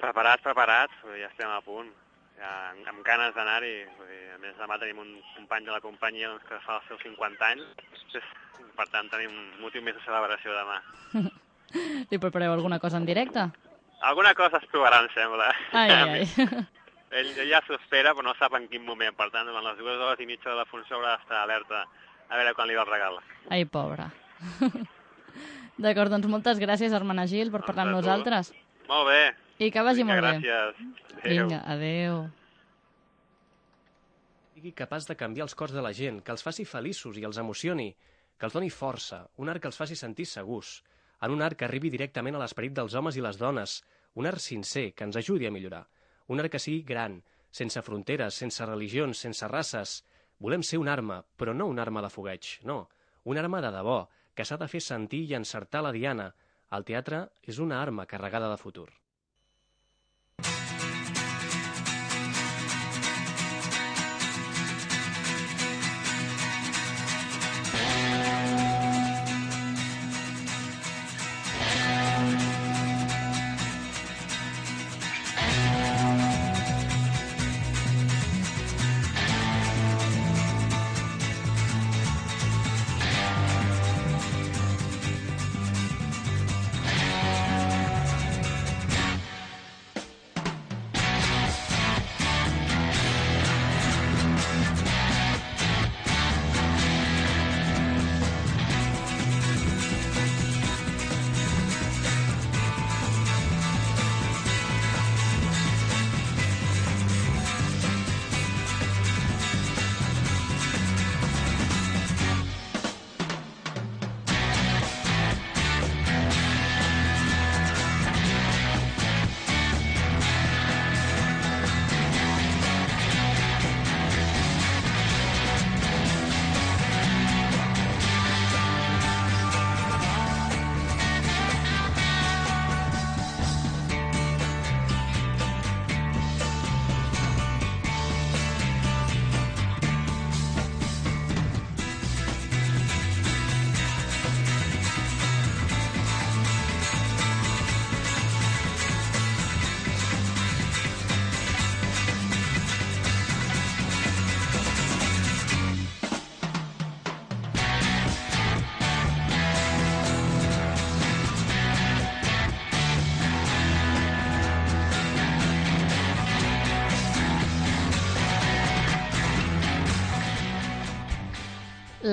Preparats, 0.01 0.43
preparats, 0.43 0.99
ja 1.17 1.31
estem 1.31 1.49
a 1.49 1.61
punt. 1.65 1.89
Amb, 2.37 2.85
amb 2.91 3.01
ganes 3.05 3.33
d'anar-hi. 3.33 3.73
A 4.35 4.37
més, 4.41 4.55
demà 4.59 4.77
tenim 4.77 4.99
un 5.01 5.13
company 5.35 5.65
de 5.65 5.73
la 5.73 5.81
companyia 5.81 6.29
doncs, 6.29 6.45
que 6.49 6.59
fa 6.65 6.77
els 6.77 6.87
seus 6.91 7.01
50 7.01 7.47
anys. 7.49 7.65
Per 8.77 8.85
tant, 8.93 9.09
tenim 9.09 9.31
un 9.33 9.47
motiu 9.63 9.81
més 9.81 9.95
de 9.97 10.03
celebració 10.05 10.53
demà. 10.53 10.77
Li 12.11 12.19
prepareu 12.21 12.53
alguna 12.53 12.77
cosa 12.79 12.97
en 13.01 13.05
directe? 13.09 13.47
Alguna 14.05 14.35
cosa 14.37 14.59
es 14.61 14.67
trobarà, 14.69 15.01
em 15.01 15.09
sembla. 15.15 15.49
Ai, 15.73 15.89
ai. 15.97 16.27
Ell, 17.17 17.29
ell 17.39 17.47
ja 17.47 17.61
s'ho 17.63 17.77
espera, 17.77 18.11
però 18.11 18.25
no 18.27 18.33
sap 18.35 18.53
en 18.57 18.65
quin 18.67 18.83
moment. 18.83 19.15
Per 19.15 19.29
tant, 19.31 19.47
durant 19.47 19.63
les 19.63 19.77
dues 19.79 19.95
hores 19.95 20.19
i 20.19 20.25
mitja 20.27 20.49
de 20.51 20.57
la 20.59 20.65
funció 20.67 20.97
haurà 20.97 21.13
d'estar 21.15 21.37
alerta 21.45 21.85
a 22.27 22.35
veure 22.35 22.51
quan 22.53 22.67
li 22.67 22.75
va 22.75 22.83
el 22.83 22.89
regal. 22.91 23.15
Ai, 23.47 23.63
pobra. 23.63 24.09
D'acord, 25.79 26.11
doncs 26.11 26.27
moltes 26.27 26.59
gràcies, 26.59 26.91
Hermenegil, 26.91 27.47
per 27.53 27.61
parlar 27.63 27.85
amb 27.85 27.95
Doncs 27.95 28.03
a 28.03 28.09
tu. 28.09 28.11
nosaltres. 28.11 28.51
Molt 28.89 29.07
bé. 29.07 29.21
I 29.59 29.71
que 29.73 29.81
vagi 29.81 30.03
Vinga, 30.03 30.13
molt 30.13 30.25
bé. 30.25 30.33
gràcies. 30.39 30.75
Adéu. 31.23 31.47
Vinga, 31.47 31.61
adéu. 31.65 32.27
sigui 34.57 34.71
capaç 34.73 35.05
de 35.05 35.15
canviar 35.15 35.45
els 35.45 35.53
cors 35.55 35.71
de 35.71 35.81
la 35.85 35.91
gent, 35.93 36.23
que 36.25 36.31
els 36.33 36.41
faci 36.43 36.65
feliços 36.65 37.17
i 37.17 37.23
els 37.27 37.37
emocioni, 37.37 37.91
que 38.37 38.45
els 38.47 38.53
doni 38.53 38.71
força, 38.73 39.19
un 39.37 39.49
art 39.49 39.61
que 39.61 39.69
els 39.69 39.77
faci 39.77 39.95
sentir 39.95 40.25
segurs, 40.25 40.83
en 41.21 41.31
un 41.31 41.41
art 41.45 41.57
que 41.57 41.65
arribi 41.65 41.91
directament 41.93 42.35
a 42.35 42.39
l'esperit 42.41 42.73
dels 42.73 42.95
homes 42.97 43.15
i 43.17 43.21
les 43.21 43.37
dones, 43.37 43.83
un 44.15 44.25
art 44.25 44.41
sincer 44.41 44.93
que 44.97 45.05
ens 45.05 45.15
ajudi 45.15 45.45
a 45.45 45.51
millorar, 45.53 45.83
un 46.27 46.39
art 46.41 46.51
que 46.51 46.59
sigui 46.59 46.81
gran, 46.81 47.21
sense 47.51 47.81
fronteres, 47.81 48.33
sense 48.33 48.65
religions, 48.65 49.17
sense 49.17 49.47
races. 49.47 50.03
Volem 50.39 50.63
ser 50.63 50.77
una 50.81 50.93
arma, 50.93 51.23
però 51.37 51.53
no 51.53 51.67
una 51.69 51.81
arma 51.85 52.01
de 52.01 52.09
fogueig, 52.09 52.59
no, 52.63 52.89
una 53.25 53.41
arma 53.45 53.61
de 53.61 53.71
debò, 53.71 54.07
que 54.33 54.45
s'ha 54.45 54.57
de 54.57 54.67
fer 54.67 54.81
sentir 54.81 55.23
i 55.29 55.35
encertar 55.37 55.81
la 55.85 55.93
diana. 55.93 56.31
El 56.71 56.83
teatre 56.83 57.27
és 57.43 57.59
una 57.59 57.81
arma 57.81 58.05
carregada 58.05 58.49
de 58.49 58.57
futur. 58.57 58.89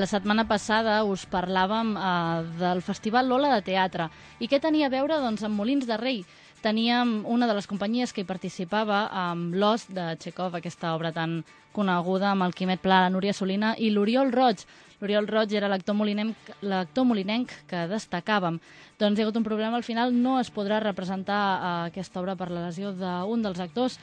La 0.04 0.08
setmana 0.10 0.42
passada 0.44 0.98
us 1.08 1.22
parlàvem 1.32 1.94
eh, 1.96 2.40
del 2.58 2.82
Festival 2.84 3.24
Lola 3.24 3.54
de 3.54 3.62
Teatre. 3.64 4.10
I 4.36 4.50
què 4.52 4.58
tenia 4.60 4.90
a 4.90 4.92
veure? 4.92 5.16
Doncs 5.22 5.46
amb 5.46 5.56
Molins 5.56 5.86
de 5.88 5.96
Rei. 5.96 6.18
Teníem 6.60 7.14
una 7.24 7.46
de 7.48 7.54
les 7.56 7.64
companyies 7.64 8.12
que 8.12 8.20
hi 8.20 8.26
participava 8.28 8.98
amb 9.16 9.54
l'Os 9.56 9.86
de 9.96 10.10
Chekhov, 10.20 10.58
aquesta 10.58 10.90
obra 10.92 11.08
tan 11.16 11.38
coneguda 11.72 12.34
amb 12.34 12.44
el 12.44 12.52
Quimet 12.52 12.82
Pla, 12.84 12.98
la 13.06 13.12
Núria 13.14 13.32
Solina 13.32 13.70
i 13.80 13.88
l'Oriol 13.94 14.28
Roig. 14.34 14.66
L'Oriol 15.00 15.28
Roig 15.30 15.54
era 15.56 15.70
l'actor 15.72 15.96
molinenc, 15.96 16.52
molinenc 17.00 17.54
que 17.70 17.86
destacàvem. 17.88 18.58
Doncs 19.00 19.16
hi 19.16 19.24
ha 19.24 19.24
hagut 19.24 19.38
un 19.40 19.46
problema, 19.48 19.80
al 19.80 19.86
final 19.88 20.12
no 20.12 20.34
es 20.42 20.50
podrà 20.52 20.82
representar 20.84 21.40
eh, 21.54 21.72
aquesta 21.94 22.20
obra 22.20 22.36
per 22.36 22.50
la 22.50 22.66
lesió 22.66 22.92
d'un 22.92 23.48
dels 23.48 23.64
actors, 23.64 23.96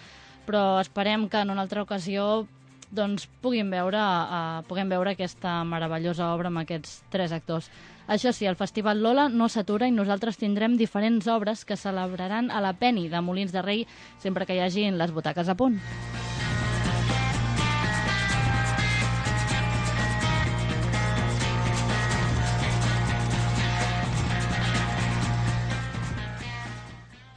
però 0.50 0.80
esperem 0.82 1.30
que 1.30 1.46
en 1.46 1.54
una 1.54 1.62
altra 1.62 1.86
ocasió 1.86 2.48
doncs 2.92 3.28
puguin 3.42 3.72
veure, 3.72 4.00
uh, 4.00 4.62
puguem 4.68 4.92
veure 4.92 5.16
aquesta 5.16 5.62
meravellosa 5.68 6.34
obra 6.36 6.52
amb 6.52 6.64
aquests 6.64 7.02
tres 7.12 7.32
actors. 7.32 7.72
Això 8.12 8.34
sí, 8.36 8.46
el 8.50 8.60
Festival 8.60 9.00
Lola 9.02 9.30
no 9.30 9.48
s'atura 9.48 9.88
i 9.88 9.96
nosaltres 9.96 10.40
tindrem 10.42 10.76
diferents 10.78 11.30
obres 11.32 11.64
que 11.66 11.80
celebraran 11.80 12.52
a 12.52 12.60
la 12.60 12.74
Penny 12.74 13.08
de 13.10 13.22
Molins 13.24 13.56
de 13.56 13.64
Rei 13.64 13.88
sempre 14.20 14.46
que 14.46 14.58
hi 14.58 14.66
hagin 14.66 15.00
les 15.00 15.16
butaques 15.16 15.48
a 15.48 15.56
punt. 15.56 15.80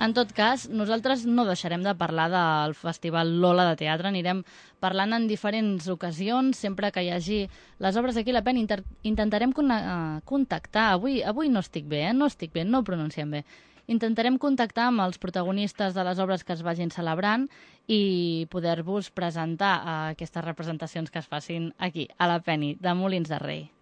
En 0.04 0.12
tot 0.12 0.34
cas, 0.36 0.66
nosaltres 0.68 1.22
no 1.24 1.46
deixarem 1.48 1.80
de 1.80 1.94
parlar 1.96 2.26
del 2.28 2.74
Festival 2.76 3.30
Lola 3.40 3.64
de 3.70 3.78
Teatre. 3.80 4.10
Anirem 4.10 4.42
parlant 4.84 5.16
en 5.16 5.24
diferents 5.30 5.86
ocasions, 5.88 6.58
sempre 6.60 6.90
que 6.92 7.06
hi 7.06 7.08
hagi 7.14 7.38
les 7.80 7.96
obres 7.96 8.18
d'aquí 8.18 8.34
a 8.34 8.36
la 8.36 8.42
pen. 8.44 8.60
Inter 8.60 8.82
intentarem 9.08 9.54
con 9.56 9.72
uh, 9.72 10.20
contactar. 10.28 10.90
Avui, 10.98 11.22
avui 11.24 11.48
no 11.48 11.62
estic 11.64 11.88
bé, 11.88 12.02
eh? 12.10 12.12
no 12.12 12.28
estic 12.28 12.52
bé, 12.52 12.66
no 12.68 12.82
ho 12.82 12.84
pronunciem 12.90 13.38
bé. 13.38 13.44
intentarem 13.86 14.38
contactar 14.40 14.86
amb 14.88 15.02
els 15.04 15.18
protagonistes 15.20 15.92
de 15.96 16.04
les 16.04 16.20
obres 16.20 16.44
que 16.44 16.54
es 16.54 16.62
vagin 16.64 16.92
celebrant 16.92 17.44
i 17.88 18.46
poder-vos 18.50 19.10
presentar 19.12 19.74
a 19.84 19.96
aquestes 20.14 20.44
representacions 20.44 21.12
que 21.12 21.20
es 21.20 21.28
facin 21.28 21.74
aquí, 21.78 22.08
a 22.16 22.28
la 22.28 22.40
Peni, 22.40 22.76
de 22.80 22.94
Molins 22.96 23.28
de 23.28 23.38
Rei. 23.38 23.73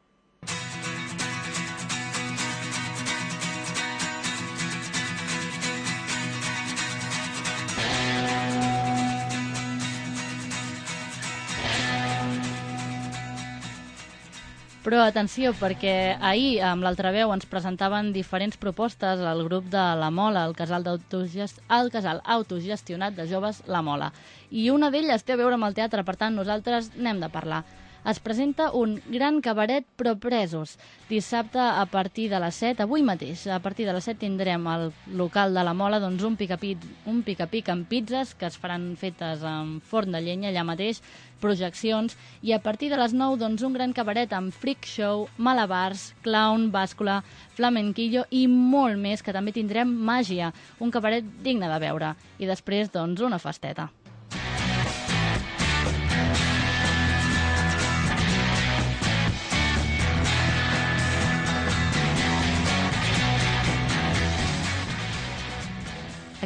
Però 14.83 14.99
atenció, 15.07 15.53
perquè 15.55 16.17
ahir 16.19 16.57
amb 16.67 16.83
l'altra 16.83 17.13
veu 17.15 17.31
ens 17.31 17.47
presentaven 17.47 18.09
diferents 18.17 18.59
propostes 18.59 19.21
al 19.33 19.45
grup 19.47 19.69
de 19.71 19.83
La 20.01 20.09
Mola, 20.11 20.43
el 20.49 20.57
casal, 20.59 20.83
el 20.89 21.91
casal 21.95 22.23
autogestionat 22.37 23.15
de 23.15 23.29
joves 23.31 23.63
La 23.71 23.85
Mola. 23.87 24.11
I 24.51 24.71
una 24.75 24.91
d'elles 24.91 25.23
té 25.23 25.37
a 25.37 25.39
veure 25.39 25.55
amb 25.55 25.71
el 25.71 25.79
teatre, 25.79 26.03
per 26.03 26.17
tant 26.19 26.35
nosaltres 26.35 26.91
n'hem 26.99 27.23
de 27.23 27.31
parlar 27.31 27.63
es 28.05 28.19
presenta 28.19 28.73
un 28.75 28.97
gran 29.07 29.41
cabaret 29.41 29.87
però 29.97 30.17
presos. 30.19 30.77
Dissabte 31.09 31.61
a 31.61 31.85
partir 31.87 32.29
de 32.31 32.41
les 32.43 32.57
7, 32.59 32.83
avui 32.83 33.05
mateix, 33.07 33.47
a 33.47 33.61
partir 33.63 33.87
de 33.87 33.95
les 33.95 34.05
7 34.09 34.19
tindrem 34.25 34.67
al 34.67 34.89
local 35.15 35.55
de 35.55 35.63
la 35.63 35.75
Mola 35.75 36.01
doncs, 36.03 36.25
un 36.27 36.37
pica-pic 36.37 36.83
un 37.07 37.23
pica 37.23 37.47
-pic 37.49 37.71
amb 37.71 37.87
pizzas 37.87 38.35
que 38.35 38.47
es 38.47 38.59
faran 38.59 38.97
fetes 38.97 39.43
amb 39.43 39.83
forn 39.83 40.13
de 40.13 40.21
llenya 40.21 40.51
allà 40.51 40.65
mateix, 40.65 41.03
projeccions, 41.41 42.17
i 42.43 42.53
a 42.53 42.63
partir 42.63 42.91
de 42.91 42.97
les 42.97 43.15
9 43.15 43.39
doncs, 43.39 43.63
un 43.63 43.73
gran 43.73 43.93
cabaret 43.93 44.33
amb 44.33 44.53
freak 44.53 44.87
show, 44.87 45.29
malabars, 45.39 46.15
clown, 46.23 46.71
bàscula, 46.73 47.23
flamenquillo 47.55 48.25
i 48.31 48.47
molt 48.47 48.99
més, 48.99 49.23
que 49.23 49.33
també 49.33 49.53
tindrem 49.53 49.89
màgia, 49.89 50.53
un 50.81 50.91
cabaret 50.91 51.25
digne 51.43 51.69
de 51.69 51.79
veure. 51.79 52.15
I 52.39 52.47
després, 52.47 52.91
doncs, 52.91 53.21
una 53.21 53.39
festeta. 53.39 53.91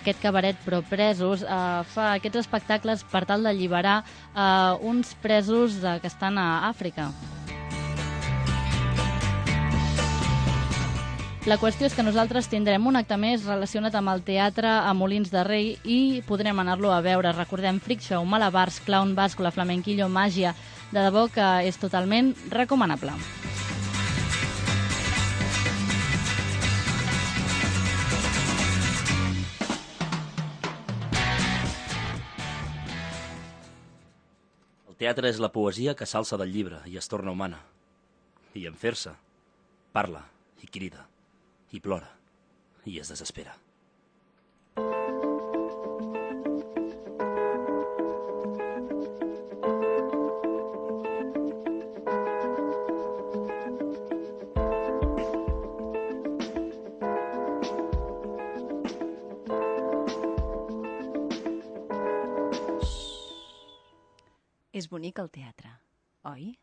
Aquest 0.06 0.22
cabaret 0.22 0.58
però 0.62 0.78
presos 0.86 1.42
eh, 1.42 1.80
fa 1.90 2.12
aquests 2.14 2.44
espectacles 2.44 3.02
per 3.10 3.24
tal 3.26 3.42
d'alliberar 3.42 3.98
eh, 4.02 4.86
uns 4.86 5.16
presos 5.22 5.80
de, 5.82 5.98
que 6.00 6.06
estan 6.06 6.38
a 6.38 6.68
Àfrica. 6.70 7.10
La 11.46 11.60
qüestió 11.62 11.86
és 11.86 11.94
que 11.94 12.02
nosaltres 12.02 12.48
tindrem 12.50 12.88
un 12.90 12.98
acte 12.98 13.14
més 13.22 13.44
relacionat 13.46 13.94
amb 13.94 14.10
el 14.10 14.24
teatre 14.26 14.66
a 14.66 14.90
Molins 14.98 15.30
de 15.30 15.44
Rei 15.46 15.68
i 15.84 15.98
podrem 16.26 16.58
anar-lo 16.58 16.90
a 16.90 16.98
veure. 17.06 17.30
Recordem 17.36 17.78
Freak 17.78 18.02
Show, 18.02 18.26
Malabars, 18.26 18.80
Clown, 18.82 19.14
Bàscula, 19.18 19.54
Flamenquillo, 19.54 20.10
Màgia... 20.10 20.54
De 20.86 21.02
debò 21.02 21.24
que 21.26 21.42
és 21.66 21.74
totalment 21.82 22.30
recomanable. 22.54 23.10
Teatre 34.96 35.28
és 35.28 35.40
la 35.42 35.52
poesia 35.52 35.92
que 35.94 36.08
s'alça 36.08 36.38
del 36.40 36.54
llibre 36.54 36.80
i 36.88 36.96
es 36.96 37.08
torna 37.12 37.34
humana. 37.34 37.60
I 38.56 38.64
en 38.70 38.78
fer-se, 38.80 39.12
parla 39.92 40.24
i 40.64 40.70
crida 40.72 41.04
i 41.76 41.82
plora 41.84 42.08
i 42.88 42.96
es 43.02 43.12
desespera. 43.12 43.58
Bonic 64.92 65.18
el 65.22 65.30
teatre, 65.34 65.72
oi? 66.34 66.54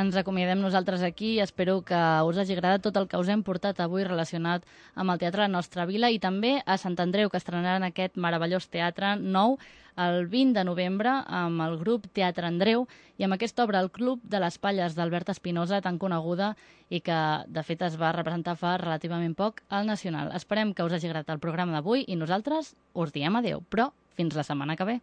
Ens 0.00 0.16
acomiadem 0.16 0.62
nosaltres 0.62 1.02
aquí 1.04 1.34
i 1.34 1.40
espero 1.44 1.80
que 1.84 1.98
us 2.24 2.38
hagi 2.40 2.54
agradat 2.54 2.80
tot 2.86 2.96
el 2.96 3.06
que 3.10 3.18
us 3.20 3.28
hem 3.28 3.42
portat 3.44 3.82
avui 3.84 4.06
relacionat 4.06 4.64
amb 4.94 5.12
el 5.12 5.20
Teatre 5.20 5.42
de 5.42 5.48
la 5.50 5.56
Nostra 5.58 5.84
Vila 5.90 6.08
i 6.08 6.20
també 6.22 6.54
a 6.64 6.78
Sant 6.80 6.96
Andreu, 7.04 7.28
que 7.28 7.36
estrenaran 7.36 7.84
aquest 7.84 8.16
meravellós 8.16 8.70
teatre 8.72 9.12
nou 9.20 9.58
el 10.00 10.24
20 10.32 10.56
de 10.56 10.64
novembre 10.64 11.12
amb 11.42 11.60
el 11.66 11.76
grup 11.82 12.08
Teatre 12.16 12.48
Andreu 12.48 12.86
i 13.18 13.28
amb 13.28 13.36
aquesta 13.36 13.66
obra 13.66 13.84
El 13.84 13.92
Club 13.92 14.24
de 14.24 14.40
les 14.40 14.56
Palles 14.56 14.96
d'Albert 14.96 15.34
Espinosa, 15.34 15.82
tan 15.84 16.00
coneguda 16.00 16.54
i 16.88 17.02
que, 17.04 17.20
de 17.46 17.66
fet, 17.66 17.84
es 17.84 18.00
va 18.00 18.14
representar 18.16 18.56
fa 18.56 18.78
relativament 18.80 19.36
poc 19.36 19.60
al 19.68 19.84
Nacional. 19.90 20.32
Esperem 20.32 20.72
que 20.72 20.86
us 20.86 20.96
hagi 20.96 21.12
agradat 21.12 21.36
el 21.36 21.44
programa 21.44 21.76
d'avui 21.76 22.08
i 22.08 22.16
nosaltres 22.16 22.72
us 22.94 23.12
diem 23.12 23.36
adeu, 23.36 23.60
però 23.68 23.90
fins 24.16 24.38
la 24.38 24.48
setmana 24.48 24.80
que 24.80 24.88
ve. 24.94 25.00